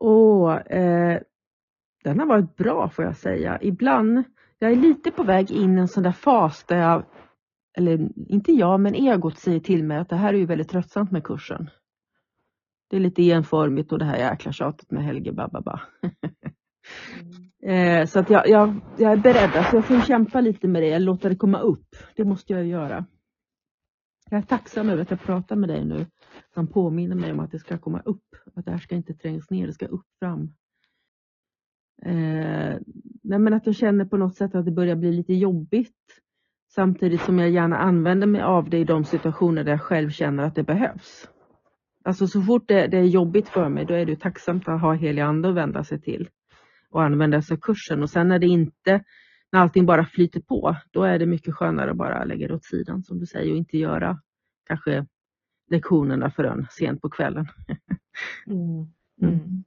[0.00, 1.20] Och, eh,
[2.04, 3.58] den har varit bra får jag säga.
[3.62, 4.24] Ibland,
[4.64, 7.04] jag är lite på väg in i en sån där fas där jag,
[7.78, 11.10] eller inte jag, men egot säger till mig att det här är ju väldigt tröttsamt
[11.10, 11.70] med kursen.
[12.90, 15.80] Det är lite enformigt och det här jäkla tjatet med Helge bababa.
[17.62, 18.00] mm.
[18.02, 20.88] eh, så att jag, jag, jag är beredd, alltså jag får kämpa lite med det,
[20.88, 21.96] jag låter det komma upp.
[22.16, 23.06] Det måste jag göra.
[24.30, 26.06] Jag är tacksam över att jag pratar med dig nu.
[26.54, 28.24] Som påminner mig om att det ska komma upp.
[28.54, 30.54] Att det här ska inte trängas ner, det ska upp fram.
[32.04, 32.78] Eh,
[33.22, 36.20] nej men att jag känner på något sätt att det börjar bli lite jobbigt.
[36.74, 40.44] Samtidigt som jag gärna använder mig av det i de situationer där jag själv känner
[40.44, 41.28] att det behövs.
[42.04, 44.92] Alltså så fort det, det är jobbigt för mig då är det tacksamt att ha
[44.92, 46.28] helig ande att vända sig till.
[46.90, 49.04] Och använda sig av kursen och sen när det inte
[49.52, 52.64] när allting bara flyter på, då är det mycket skönare att bara lägga det åt
[52.64, 54.20] sidan som du säger och inte göra
[54.66, 55.06] kanske
[55.70, 57.46] lektionerna förrän sent på kvällen.
[58.46, 58.86] Mm.
[59.22, 59.64] Mm.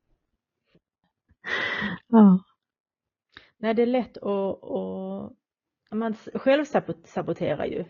[1.47, 1.95] Mm.
[2.07, 2.39] Ja.
[3.57, 4.63] Nej, det är lätt att,
[5.89, 6.65] att man själv
[7.03, 7.85] saboterar ju.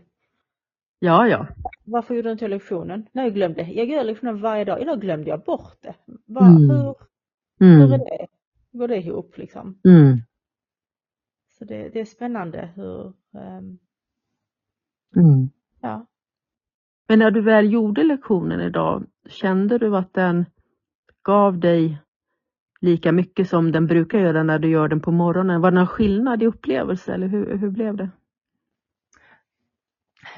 [0.99, 1.47] Ja, ja.
[1.83, 3.07] Varför gjorde du inte lektionen?
[3.11, 3.61] Nej, jag glömde.
[3.61, 4.81] Jag gör lektionen varje dag.
[4.81, 5.95] Idag glömde jag bort det.
[6.25, 6.69] Var, mm.
[6.69, 6.95] Hur,
[7.59, 7.99] hur är mm.
[7.99, 8.27] det?
[8.71, 9.79] Går det ihop liksom?
[9.85, 10.17] Mm.
[11.49, 13.79] Så det, det är spännande hur, um,
[15.15, 15.49] mm.
[15.81, 16.05] ja.
[17.07, 20.45] Men när du väl gjorde lektionen idag, kände du att den
[21.23, 22.01] gav dig
[22.81, 25.61] lika mycket som den brukar göra när du gör den på morgonen?
[25.61, 28.09] Var det någon skillnad i upplevelse eller hur, hur blev det?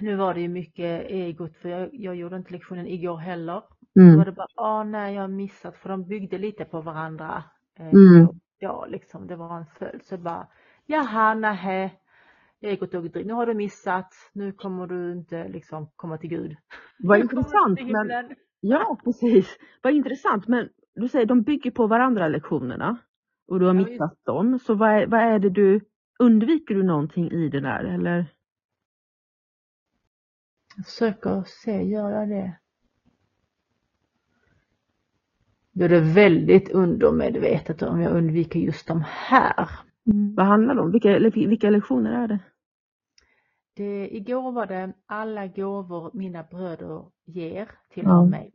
[0.02, 3.63] Nu var det ju mycket egot för jag, jag gjorde inte lektionen igår heller.
[3.99, 4.12] Mm.
[4.12, 7.43] Då var det bara, åh nej jag har missat för de byggde lite på varandra.
[7.80, 8.28] Eh, mm.
[8.60, 10.04] Ja, liksom det var en följd.
[10.04, 10.47] Så bara,
[10.86, 11.91] jaha, nähä,
[12.62, 16.56] egot och nu har du missat, nu kommer du inte liksom komma till Gud.
[16.99, 17.80] Vad intressant.
[17.82, 19.58] Men, ja, precis.
[19.82, 20.47] Vad intressant.
[20.47, 22.97] Men du säger de bygger på varandra lektionerna
[23.47, 24.25] och du har ja, missat just...
[24.25, 24.60] dem.
[24.60, 25.82] Så vad är, vad är det du,
[26.19, 28.25] undviker du någonting i det där eller?
[30.75, 32.60] Jag försöker se, gör jag det?
[35.71, 39.69] Då är det väldigt undermedvetet om jag undviker just de här.
[40.06, 40.36] Mm.
[40.36, 40.91] Vad handlar det om?
[40.91, 42.39] Vilka, vilka lektioner är det?
[43.73, 44.15] det?
[44.15, 48.25] Igår var det alla gåvor mina bröder ger tillhör ja.
[48.25, 48.54] mig.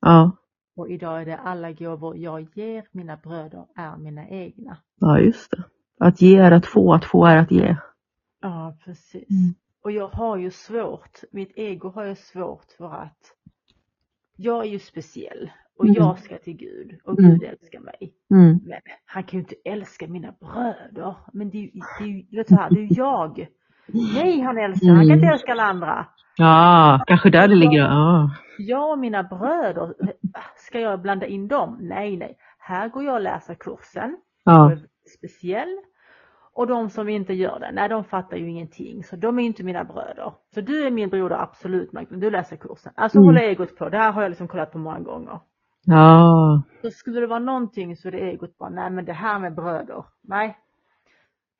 [0.00, 0.36] Ja.
[0.76, 4.78] Och idag är det alla gåvor jag ger mina bröder är mina egna.
[5.00, 5.64] Ja, just det.
[5.98, 7.76] Att ge är att få, att få är att ge.
[8.40, 9.30] Ja, precis.
[9.30, 9.54] Mm.
[9.82, 13.32] Och jag har ju svårt, mitt ego har ju svårt för att
[14.36, 15.96] jag är ju speciell och mm.
[15.96, 17.30] jag ska till Gud och mm.
[17.30, 18.14] Gud älskar mig.
[18.30, 18.60] Mm.
[18.64, 21.16] Men han kan ju inte älska mina bröder.
[21.32, 23.46] Men det är ju, det är ju, det är är jag.
[24.14, 25.32] Nej, han älskar, han kan inte mm.
[25.32, 26.06] älska alla andra.
[26.36, 27.78] Ja, kanske där det ligger.
[27.78, 28.30] Ja.
[28.58, 29.94] Jag och mina bröder,
[30.56, 31.78] ska jag blanda in dem?
[31.80, 32.36] Nej, nej.
[32.58, 34.16] Här går jag och läser kursen.
[34.44, 34.76] Ja.
[35.16, 35.76] Speciell.
[36.52, 39.04] Och de som inte gör det, nej de fattar ju ingenting.
[39.04, 40.32] Så de är inte mina bröder.
[40.54, 42.92] Så du är min broder absolut, men du läser kursen.
[42.96, 43.26] Alltså mm.
[43.26, 43.88] håller egot på.
[43.88, 45.40] Det här har jag liksom kollat på många gånger.
[45.84, 46.62] Ja.
[46.82, 49.54] Så skulle det vara någonting så är det egot bara, nej men det här med
[49.54, 50.58] bröder, nej.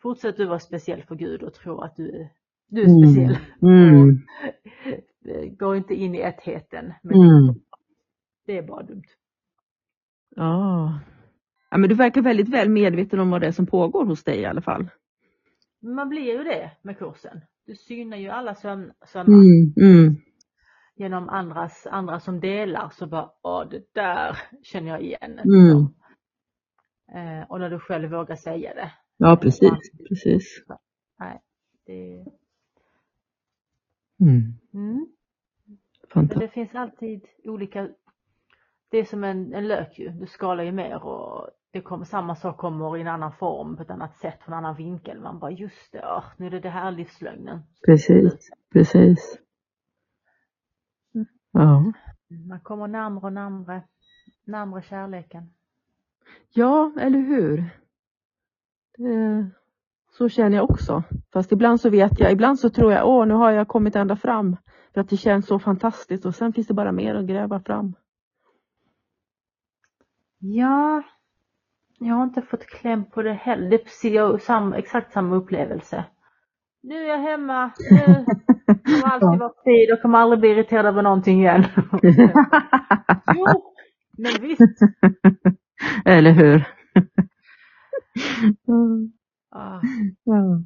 [0.03, 2.29] Fortsätt du vara speciell för Gud och tro att du är,
[2.69, 3.07] du är mm.
[3.07, 3.39] speciell.
[3.63, 4.19] Mm.
[5.59, 6.85] Gå inte in i ettheten.
[6.85, 7.55] mm.
[8.47, 9.05] Det är bara dumt.
[10.37, 11.01] Ja.
[11.71, 11.79] ja.
[11.79, 14.45] men du verkar väldigt väl medveten om vad det är som pågår hos dig i
[14.45, 14.91] alla fall.
[15.81, 17.41] Man blir ju det med kursen.
[17.67, 19.35] Du synar ju alla söm sömmar.
[19.35, 20.17] Mm, mm.
[20.97, 25.39] genom andras, andra som delar så bara, åh det där känner jag igen.
[25.39, 25.79] Mm.
[27.15, 28.93] Eh, och när du själv vågar säga det.
[29.17, 30.65] Ja, precis, precis.
[31.19, 31.41] Nej,
[31.87, 32.27] det,
[34.21, 35.07] Mm.
[36.15, 36.41] Men Fantastiskt.
[36.41, 37.89] det finns alltid olika,
[38.91, 42.35] det är som en, en lök ju, du skalar ju mer och det kommer, samma
[42.35, 45.21] sak kommer i en annan form, på ett annat sätt, från en annan vinkel.
[45.21, 47.63] Man bara, just det, åh, nu är det det här livslögnen.
[47.87, 49.39] Precis, precis.
[51.53, 51.93] Ja.
[52.49, 53.83] Man kommer närmre och närmre,
[54.45, 55.53] närmre kärleken.
[56.53, 57.65] ja, eller hur?
[58.99, 59.51] Det,
[60.19, 61.03] så känner jag också.
[61.33, 64.17] Fast ibland så vet jag, ibland så tror jag, åh nu har jag kommit ända
[64.17, 64.57] fram.
[64.95, 67.95] För att det känns så fantastiskt och sen finns det bara mer att gräva fram.
[70.39, 71.03] Ja,
[71.99, 73.71] jag har inte fått kläm på det heller.
[73.71, 76.05] Det är precis, jag samma, exakt samma upplevelse.
[76.83, 78.25] Nu är jag hemma, nu
[78.85, 81.65] kommer alltid vara frid och kommer aldrig bli irriterad över någonting igen.
[83.35, 83.47] jo,
[84.19, 84.81] men visst.
[86.05, 86.65] eller hur?
[88.69, 89.16] Mm.
[89.57, 89.81] Ah,
[90.25, 90.63] ja.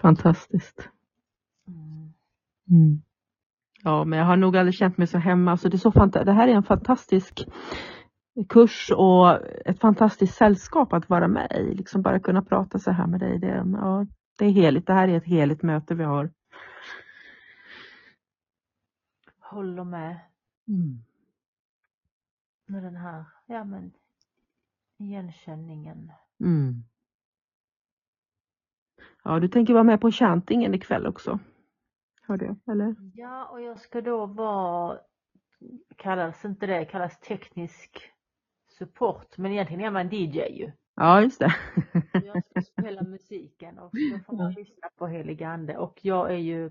[0.00, 0.88] Fantastiskt.
[1.68, 2.12] mm.
[2.70, 3.02] Mm.
[3.82, 5.56] Ja, men jag har nog aldrig känt mig så hemma.
[5.56, 7.44] Så det, är så fanta- det här är en fantastisk
[8.48, 11.74] kurs och ett fantastiskt sällskap att vara med i.
[11.74, 13.38] Liksom bara kunna prata så här med dig.
[13.38, 14.06] Det, ja,
[14.38, 14.86] det är heligt.
[14.86, 16.30] Det här är ett heligt möte vi har.
[19.38, 20.20] Håller med
[20.68, 21.02] Mm.
[22.66, 23.92] med den här, ja men
[24.98, 26.12] igenkänningen.
[26.40, 26.84] Mm.
[29.24, 31.38] Ja, du tänker vara med på chantingen ikväll också.
[32.26, 32.94] Har det, eller?
[33.14, 34.98] Ja, och jag ska då vara,
[35.96, 38.10] kallas inte det, kallas teknisk
[38.78, 40.72] support, men egentligen är man DJ ju.
[40.96, 41.54] Ja, just det.
[42.12, 46.36] Jag ska spela musiken och då får man lyssna på helig ande och jag är
[46.38, 46.70] ju,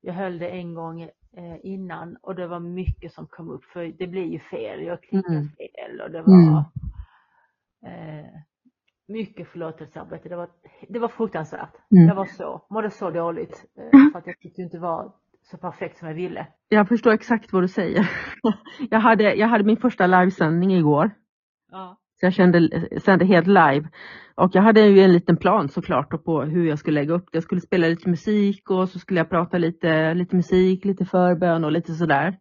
[0.00, 3.84] jag höll det en gång eh, innan och det var mycket som kom upp för
[3.98, 5.48] det blir ju fel, jag klickade Mm.
[5.48, 8.24] fel och det var Mm.
[8.24, 8.30] eh,
[9.10, 10.28] mycket förlåtelsearbete.
[10.28, 10.48] Det var,
[10.88, 11.74] det var fruktansvärt.
[11.90, 12.08] Mm.
[12.08, 15.98] Jag var så, mådde så dåligt eh, för att jag tyckte inte var så perfekt
[15.98, 16.46] som jag ville.
[16.68, 18.10] Jag förstår exakt vad du säger.
[18.90, 21.10] Jag hade, jag hade min första livesändning igår.
[21.70, 21.96] Ja.
[22.20, 23.88] Så jag kände, sände helt live.
[24.34, 27.36] Och jag hade ju en liten plan såklart på hur jag skulle lägga upp det.
[27.36, 31.64] Jag skulle spela lite musik och så skulle jag prata lite, lite musik, lite förbön
[31.64, 32.38] och lite sådär.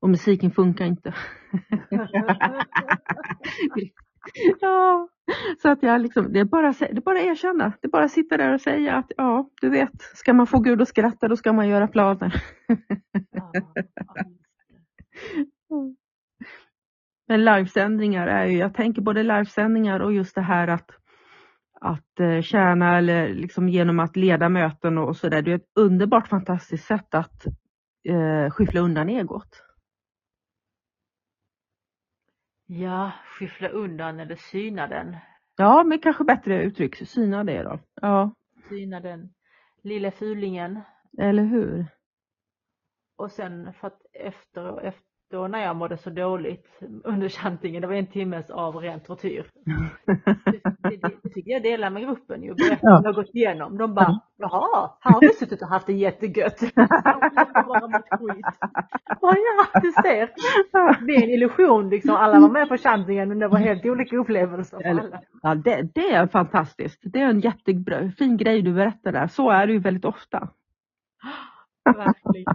[0.00, 1.14] Och musiken funkar inte.
[4.60, 5.08] ja,
[5.62, 7.72] så att jag liksom, det är bara, det är bara att erkänna.
[7.80, 10.58] Det är bara att sitta där och säga att ja, du vet, ska man få
[10.58, 12.42] Gud att skratta då ska man göra planer.
[13.30, 13.52] Ja,
[15.68, 15.92] ja.
[17.28, 20.90] Men livesändningar är ju, jag tänker både livesändningar och just det här att,
[21.80, 25.42] att eh, tjäna eller liksom genom att leda möten och så där.
[25.42, 27.46] Det är ett underbart fantastiskt sätt att
[28.08, 29.62] eh, skyffla undan egot.
[32.80, 35.16] Ja, skyffla undan eller syna den.
[35.56, 37.78] Ja, men kanske bättre uttryck, syna det då.
[38.00, 38.34] Ja,
[38.68, 39.34] Syna den
[39.82, 40.80] lilla fulingen.
[41.18, 41.86] eller hur?
[43.16, 46.66] Och sen för att efter, efter när jag mådde så dåligt
[47.04, 49.46] under chantingen, det var en timmes av ren tortyr.
[50.82, 53.78] Det, fick jag dela med gruppen ju och berätta vad jag gått igenom.
[53.78, 56.60] De bara, jaha, här har vi suttit och haft det jättegött.
[59.20, 59.36] Bara.
[59.36, 60.30] Ja, du ser.
[61.06, 62.16] Det är en illusion liksom.
[62.16, 65.20] Alla var med på chantingen men det var helt olika upplevelser för alla.
[65.42, 67.00] Ja, det, det är fantastiskt.
[67.02, 69.26] Det är en jättebra, fin grej du berättar där.
[69.26, 70.48] Så är det ju väldigt ofta.
[71.84, 72.54] Verkligen.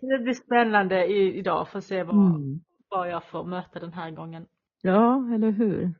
[0.00, 2.60] Det blir spännande i, idag för att se vad, Mm.
[2.88, 4.46] vad jag får möta den här gången.
[4.82, 5.94] Ja, eller hur?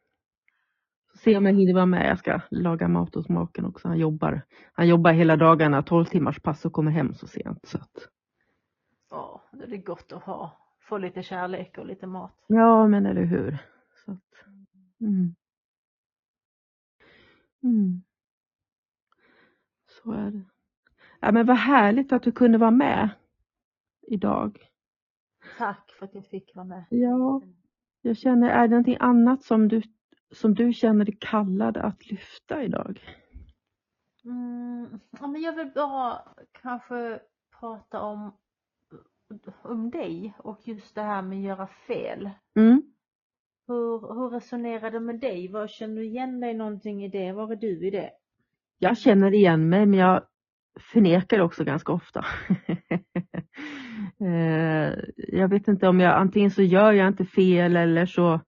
[1.15, 2.11] Se om jag hinner vara med.
[2.11, 3.89] Jag ska laga mat hos maken också.
[3.89, 7.67] Han jobbar, han jobbar hela dagarna, 12 timmars pass och kommer hem så sent.
[7.69, 8.09] Så att,
[9.11, 10.53] Ja, det är gott att ha.
[10.81, 12.45] Få lite kärlek och lite mat.
[12.47, 13.59] ja, men eller hur.
[14.05, 14.45] Så att,
[15.01, 15.35] mm.
[17.63, 18.03] Mm.
[19.87, 20.45] Så är det.
[21.21, 23.09] Ja, men vad härligt att du kunde vara med
[24.11, 24.59] idag.
[25.59, 26.85] Tack för att jag fick vara med.
[26.91, 27.43] Ja.
[28.03, 29.83] Jag känner, är det någonting annat som du,
[30.35, 33.01] som du känner dig kallad att lyfta idag?
[34.25, 36.23] Mm, ja, men jag vill bara
[36.53, 37.21] kanske
[37.61, 38.37] prata om,
[39.63, 42.31] om dig och just det här med att göra fel.
[42.57, 42.83] Mm.
[43.67, 45.49] Hur, hur resonerar det med dig?
[45.49, 47.33] Vad Känner du igen dig någonting i det?
[47.33, 48.11] Var är du i det?
[48.79, 50.23] Jag känner igen mig men jag
[50.81, 52.25] förnekar också ganska ofta.
[54.21, 58.41] Eh, jag vet inte om jag, antingen så gör jag inte fel eller så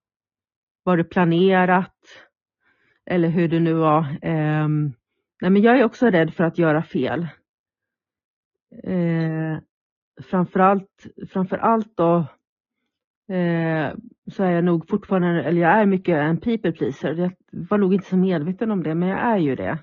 [0.83, 1.95] var det planerat.
[3.05, 4.05] Eller hur det nu var.
[4.21, 4.93] Ehm,
[5.41, 7.27] nej men jag är också rädd för att göra fel.
[8.83, 9.57] Eh,
[10.29, 12.17] framförallt, framförallt då
[13.35, 13.93] eh,
[14.31, 17.13] så är jag nog fortfarande, eller jag är mycket en people pleaser.
[17.13, 19.79] Jag var nog inte så medveten om det, men jag är ju det.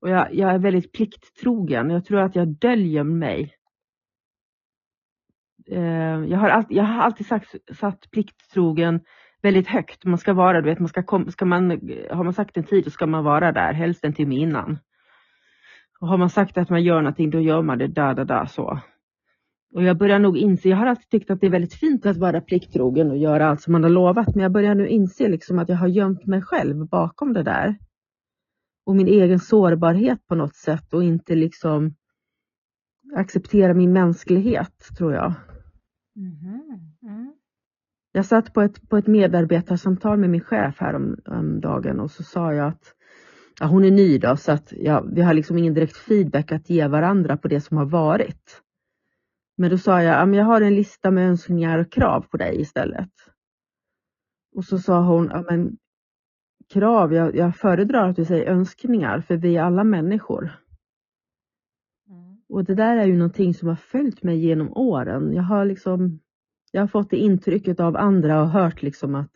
[0.00, 1.90] Och jag, jag är väldigt plikttrogen.
[1.90, 3.54] Jag tror att jag döljer mig.
[5.70, 9.00] Eh, jag, har alltid, jag har alltid sagt, satt plikttrogen
[9.42, 10.04] väldigt högt.
[10.04, 11.70] Man ska vara, du vet, man ska, kom, ska man,
[12.10, 14.78] har man sagt en tid så ska man vara där, helst en timme innan.
[16.00, 18.46] Och har man sagt att man gör någonting då gör man det där, där, där
[18.46, 18.80] så.
[19.74, 22.16] Och jag börjar nog inse, jag har alltid tyckt att det är väldigt fint att
[22.16, 25.58] vara plikttrogen och göra allt som man har lovat, men jag börjar nu inse liksom
[25.58, 27.78] att jag har gömt mig själv bakom det där.
[28.86, 31.94] Och min egen sårbarhet på något sätt och inte liksom
[33.16, 35.34] acceptera min mänsklighet, tror jag.
[36.16, 36.60] Mm.
[37.02, 37.34] Mm.
[38.12, 42.68] Jag satt på ett, på ett medarbetarsamtal med min chef häromdagen och så sa jag
[42.68, 42.94] att
[43.60, 46.70] ja, hon är ny då så att ja, vi har liksom ingen direkt feedback att
[46.70, 48.62] ge varandra på det som har varit.
[49.56, 53.12] Men då sa jag, jag har en lista med önskningar och krav på dig istället.
[54.54, 55.76] Och så sa hon, ja, men
[56.72, 60.65] krav, jag, jag föredrar att du säger önskningar för vi är alla människor.
[62.48, 65.32] Och det där är ju någonting som har följt mig genom åren.
[65.32, 66.20] Jag har liksom,
[66.72, 69.32] jag har fått det intrycket av andra och hört liksom att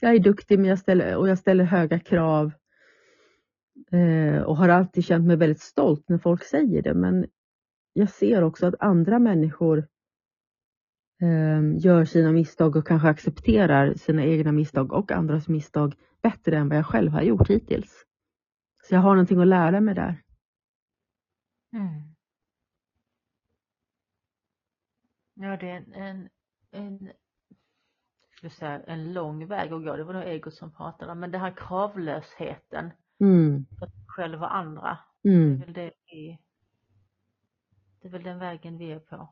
[0.00, 2.52] jag är duktig men jag ställer, och jag ställer höga krav.
[3.92, 7.26] Eh, och har alltid känt mig väldigt stolt när folk säger det men
[7.92, 9.78] jag ser också att andra människor
[11.22, 16.68] eh, gör sina misstag och kanske accepterar sina egna misstag och andras misstag bättre än
[16.68, 18.04] vad jag själv har gjort hittills.
[18.82, 20.23] Så jag har någonting att lära mig där.
[21.74, 22.14] Mm.
[25.34, 26.28] Ja, det är en, en,
[28.42, 29.96] en, säga, en lång väg att gå.
[29.96, 33.66] Det var nog ego som pratade men det här kravlösheten mm.
[33.78, 34.98] för själv och andra.
[35.24, 35.58] Mm.
[35.58, 36.38] Det är väl det vi
[38.04, 39.28] det är väl den vägen vi är på.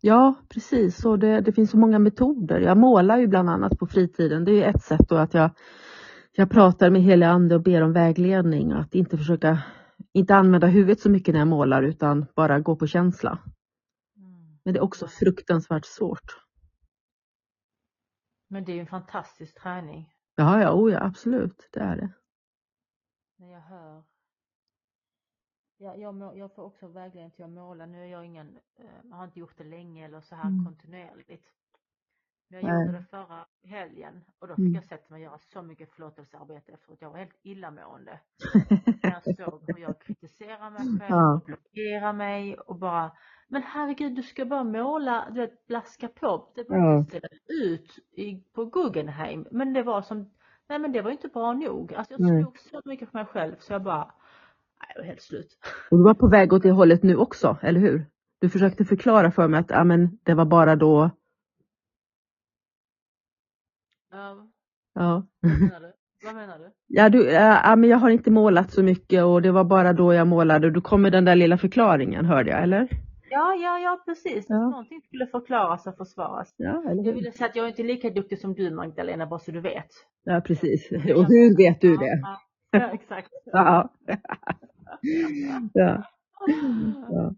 [0.00, 1.04] Ja, precis.
[1.04, 2.60] Och det, det finns så många metoder.
[2.60, 4.44] Jag målar ju bland annat på fritiden.
[4.44, 5.50] Det är ett sätt då att jag,
[6.32, 8.72] jag pratar med helig ande och ber om vägledning.
[8.72, 9.58] Att inte försöka,
[10.12, 13.38] inte använda huvudet så mycket när jag målar utan bara gå på känsla.
[14.16, 14.58] Mm.
[14.64, 16.46] Men det är också fruktansvärt svårt.
[18.48, 20.14] Men det är ju en fantastisk träning.
[20.34, 21.68] Ja, ja, oh ja absolut.
[21.72, 22.12] Det är det.
[23.36, 24.02] När jag hör
[25.82, 27.86] Ja, jag, jag får också vägledning till att måla.
[27.86, 30.64] Nu är jag ingen, jag eh, har inte gjort det länge eller så här mm.
[30.64, 31.46] kontinuerligt.
[32.50, 34.74] Men jag gjorde det förra helgen och då fick mm.
[34.74, 36.98] jag sätta mig och göra så mycket förlåtelsearbete efteråt.
[37.00, 38.20] Jag var helt illamående.
[39.02, 41.34] jag såg hur jag kritiserar mig själv ja.
[41.34, 43.12] och blockerar mig och bara
[43.48, 46.52] Men herregud du ska bara måla, du vet blaska på.
[46.54, 47.04] Det var ja.
[47.04, 49.46] ställa ut i, på Guggenheim.
[49.50, 50.30] Men det var som
[50.68, 51.94] Nej men det var inte bra nog.
[51.94, 54.12] Alltså jag slog så mycket för mig själv så jag bara
[54.94, 55.58] jag var helt slut.
[55.90, 58.06] Och du var på väg åt det hållet nu också, eller hur?
[58.38, 61.10] Du försökte förklara för mig att ja, men det var bara då.
[64.10, 64.48] Ja.
[65.00, 65.26] Ja.
[65.40, 65.92] Vad menar du?
[66.24, 66.70] Vad menar du?
[66.86, 70.14] Ja, du, ja, men jag har inte målat så mycket och det var bara då
[70.14, 70.70] jag målade.
[70.70, 72.88] Du kom med den där lilla förklaringen hörde jag, eller?
[73.30, 74.46] Ja, ja, ja precis.
[74.48, 74.58] Ja.
[74.58, 76.54] Någonting skulle förklaras och försvaras.
[76.56, 77.04] Ja, eller?
[77.04, 79.60] Jag ville säga att jag är inte lika duktig som du Magdalena, bara så du
[79.60, 79.88] vet.
[80.24, 80.90] Ja, precis.
[80.92, 82.20] Och hur vet du det?
[82.22, 82.40] Ja,
[82.70, 83.30] ja exakt.
[83.44, 83.92] Ja.
[85.72, 86.04] ja.
[87.10, 87.34] ja.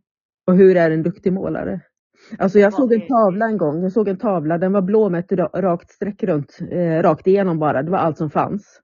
[0.47, 1.81] Och hur är en duktig målare?
[2.39, 5.20] Alltså jag såg en tavla en gång, jag såg en tavla, den var blå med
[5.20, 8.81] ett rakt streck runt, eh, rakt igenom bara, det var allt som fanns.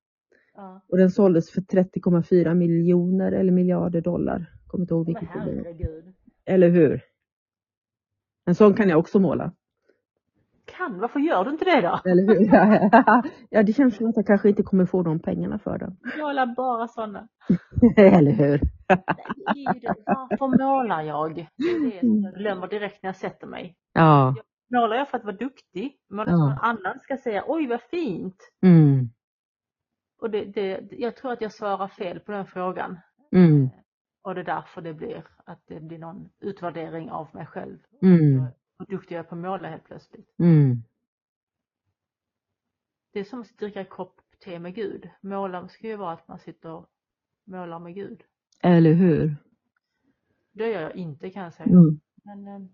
[0.54, 0.84] Ja.
[0.88, 4.52] Och den såldes för 30,4 miljoner eller miljarder dollar.
[4.66, 5.64] Kommer inte ihåg vilket det var.
[6.46, 7.02] Eller hur?
[8.46, 9.52] En sån kan jag också måla
[10.78, 12.00] kan, varför gör du inte det då?
[12.10, 12.48] Eller hur?
[13.50, 15.96] Ja, det känns som att jag kanske inte kommer få de pengarna för den.
[16.18, 17.28] Måla bara sådana.
[17.96, 18.60] Eller hur?
[20.06, 21.34] Varför målar jag?
[21.56, 23.76] Det är jag glömmer direkt när jag sätter mig.
[23.92, 24.34] Ja.
[24.70, 25.96] Jag målar jag för att vara duktig?
[26.10, 26.38] Målar ja.
[26.38, 28.36] någon annan ska säga, oj vad fint.
[28.62, 29.08] Mm.
[30.20, 32.98] Och det, det, jag tror att jag svarar fel på den frågan.
[33.32, 33.62] Mm.
[33.64, 33.70] Eh,
[34.22, 37.78] och det är därför det blir att det blir någon utvärdering av mig själv.
[38.02, 38.46] Mm
[38.78, 40.34] hur duktig jag är på att måla helt plötsligt.
[40.38, 40.82] Mm.
[43.12, 45.08] Det är som att dricka en kopp te med Gud.
[45.20, 46.86] Måla ska ju vara att man sitter och
[47.46, 48.22] målar med Gud.
[48.62, 49.36] Eller hur?
[50.52, 51.68] Det gör jag inte kan jag säga.
[51.68, 52.00] Mm.
[52.24, 52.68] Men, eh,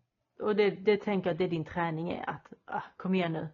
[0.47, 3.49] och det, det tänker jag det din träning är att, ah, kom igen nu.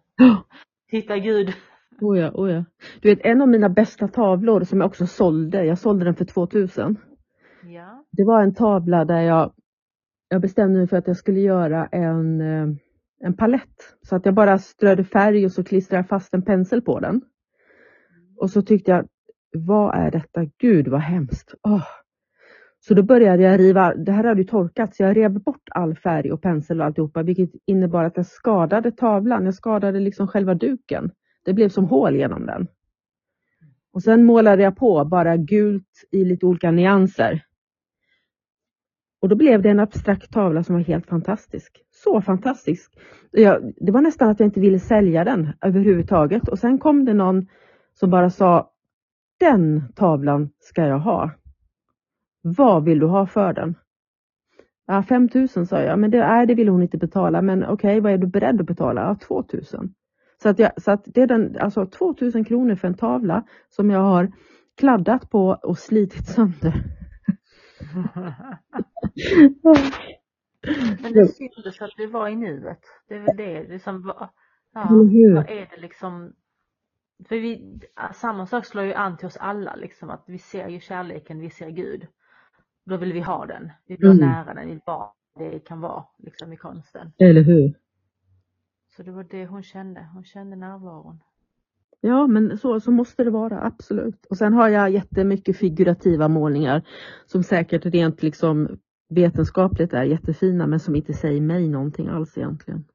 [0.87, 1.53] Hitta Gud.
[2.01, 2.65] Oh ja, oh ja.
[3.01, 6.25] Du vet en av mina bästa tavlor som jag också sålde, jag sålde den för
[6.25, 6.97] 2000.
[7.63, 8.05] Ja.
[8.11, 9.53] Det var en tavla där jag
[10.31, 12.67] jag bestämde mig för att jag skulle göra en, eh,
[13.23, 13.95] en palett.
[14.01, 17.21] Så att jag bara strödde färg och så klistrade jag fast en pensel på den.
[18.37, 19.07] Och så tyckte jag,
[19.53, 20.45] vad är detta?
[20.57, 21.53] Gud vad hemskt.
[21.63, 21.87] Oh.
[22.79, 25.95] Så då började jag riva, det här hade ju torkat, så jag rev bort all
[25.95, 29.45] färg och pensel och alltihopa, vilket innebar att jag skadade tavlan.
[29.45, 31.11] Jag skadade liksom själva duken.
[31.45, 32.67] Det blev som hål genom den.
[33.93, 37.43] Och sen målade jag på bara gult i lite olika nyanser.
[39.21, 41.81] Och då blev det en abstrakt tavla som var helt fantastisk.
[41.91, 42.91] Så fantastisk.
[43.31, 46.47] Jag, det var nästan att jag inte ville sälja den överhuvudtaget.
[46.47, 47.47] Och sen kom det någon
[47.93, 48.71] som bara sa,
[49.39, 51.31] den tavlan ska jag ha.
[52.41, 53.75] Vad vill du ha för den?
[54.87, 57.41] Ja, 5000 sa jag, men det, nej, det ville hon inte betala.
[57.41, 59.01] Men okej, okay, vad är du beredd att betala?
[59.01, 59.93] Ja, 2000.
[60.43, 63.89] Så att, jag, så att det är den, alltså 2000 kronor för en tavla som
[63.89, 64.31] jag har
[64.77, 67.00] kladdat på och slitit sönder.
[71.01, 72.81] Men det syns för att vi var i nuet.
[73.07, 74.13] Det är väl det, liksom,
[74.73, 74.87] ja,
[75.33, 76.33] vad är det liksom
[77.27, 77.79] för vi,
[78.13, 81.49] samma sak slår ju an till oss alla liksom att vi ser ju kärleken, vi
[81.49, 82.07] ser Gud.
[82.85, 84.17] Då vill vi ha den, vi vill mm.
[84.17, 87.11] nära den, vi vill vara det kan vara liksom i konsten.
[87.17, 87.73] Eller hur?
[88.95, 91.19] Så det var det hon kände, hon kände närvaron.
[92.01, 94.25] Ja men så, så måste det vara, absolut.
[94.29, 96.81] Och sen har jag jättemycket figurativa målningar
[97.25, 98.77] som säkert rent liksom
[99.09, 102.85] vetenskapligt är jättefina men som inte säger mig någonting alls egentligen.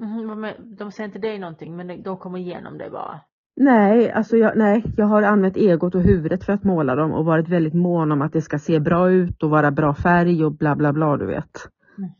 [0.00, 3.20] Mm, de säger inte dig någonting men de kommer igenom det bara?
[3.56, 7.24] Nej, alltså jag, nej, jag har använt egot och huvudet för att måla dem och
[7.24, 10.52] varit väldigt mån om att det ska se bra ut och vara bra färg och
[10.52, 11.68] bla bla bla du vet.
[11.98, 12.10] Mm.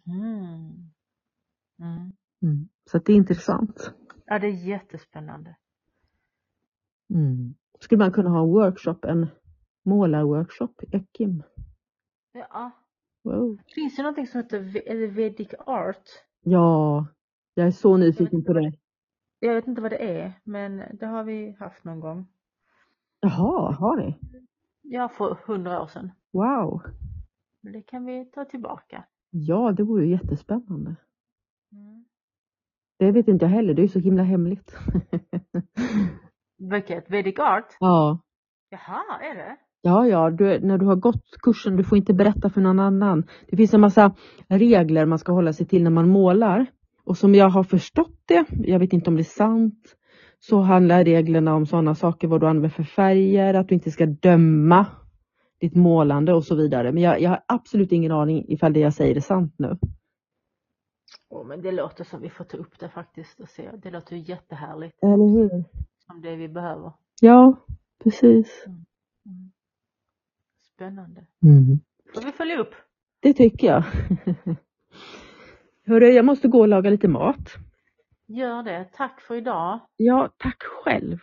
[1.83, 2.13] Mm.
[2.43, 2.69] Mm.
[2.91, 3.95] Så det är intressant.
[4.31, 5.57] Ja, det är jättespännande.
[7.15, 7.55] Mm.
[7.81, 9.27] Skulle man kunna ha en workshop, en
[9.83, 11.43] målarworkshop i Ekim?
[12.33, 12.71] Ja.
[13.23, 13.59] Wow.
[13.75, 16.09] Finns det någonting som heter Vedic Art?
[16.41, 17.07] Ja,
[17.55, 18.73] jag är så nyfiken på det.
[19.39, 22.27] Jag vet inte vad det är, men det har vi haft någon gång.
[23.21, 24.19] Jaha, har ni?
[24.83, 26.11] Ja, för hundra år sedan.
[26.33, 26.83] Wow.
[27.61, 29.05] Det kan vi ta tillbaka.
[29.31, 30.97] Ja, det vore jättespännande.
[31.73, 32.05] Mm.
[33.01, 34.77] Det vet inte jag heller, det är så himla hemligt.
[36.71, 37.11] Vilket?
[37.11, 37.77] Vedic Art?
[37.79, 38.21] Ja.
[38.71, 39.57] Jaha, är det?
[39.83, 43.27] Ja, ja, du, när du har gått kursen, du får inte berätta för någon annan.
[43.51, 44.15] Det finns en massa
[44.49, 46.67] regler man ska hålla sig till när man målar.
[47.05, 49.97] Och som jag har förstått det, jag vet inte om det är sant,
[50.39, 54.07] så handlar reglerna om sådana saker, vad du använder för färger, att du inte ska
[54.07, 54.87] döma
[55.61, 56.93] ditt målande och så vidare.
[56.93, 59.79] Men jag, jag har absolut ingen aning ifall det jag säger är sant nu.
[61.31, 63.71] Oh, men det låter som vi får ta upp det faktiskt och se.
[63.83, 64.99] Det låter ju jättehärligt.
[65.03, 65.65] Eller hur?
[66.07, 66.93] Som det vi behöver.
[67.21, 67.57] Ja,
[68.05, 68.63] precis.
[68.67, 68.85] Mm.
[69.27, 69.51] Mm.
[70.75, 71.27] Spännande.
[71.43, 71.81] Mm.
[72.15, 72.75] Får vi följa upp?
[73.21, 73.85] Det tycker jag.
[75.87, 77.57] Hörru, jag måste gå och laga lite mat.
[78.27, 78.85] Gör det.
[78.93, 79.81] Tack för idag.
[79.97, 81.19] Ja, tack själv.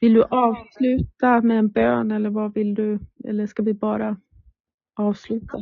[0.00, 2.98] Vill du avsluta med en bön eller vad vill du?
[3.24, 4.16] Eller ska vi bara
[4.94, 5.58] avsluta?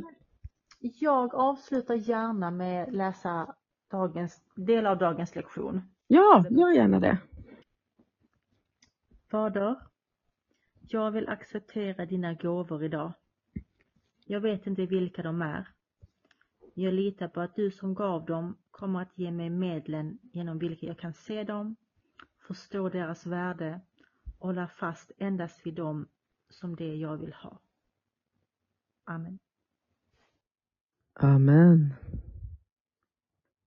[0.93, 3.55] Jag avslutar gärna med att läsa
[3.91, 5.83] dagens, del av dagens lektion.
[6.07, 7.19] Ja, gör gärna det.
[9.31, 9.77] Fader,
[10.81, 13.13] jag vill acceptera dina gåvor idag.
[14.25, 15.69] Jag vet inte vilka de är.
[16.75, 20.87] Jag litar på att du som gav dem kommer att ge mig medlen genom vilka
[20.87, 21.77] jag kan se dem,
[22.47, 23.81] förstå deras värde
[24.39, 26.09] och hålla fast endast vid dem
[26.49, 27.59] som det jag vill ha.
[29.05, 29.39] Amen.
[31.23, 31.97] Amen.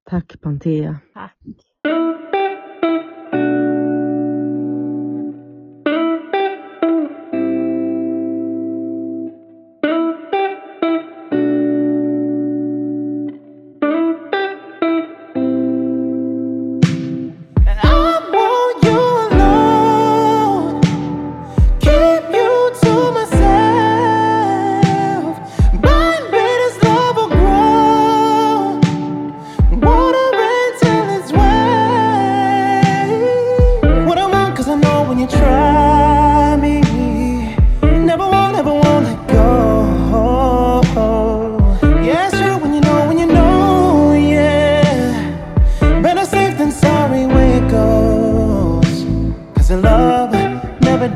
[0.10, 1.02] Tack Pantea.
[1.14, 1.36] Tack.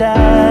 [0.02, 0.51] die.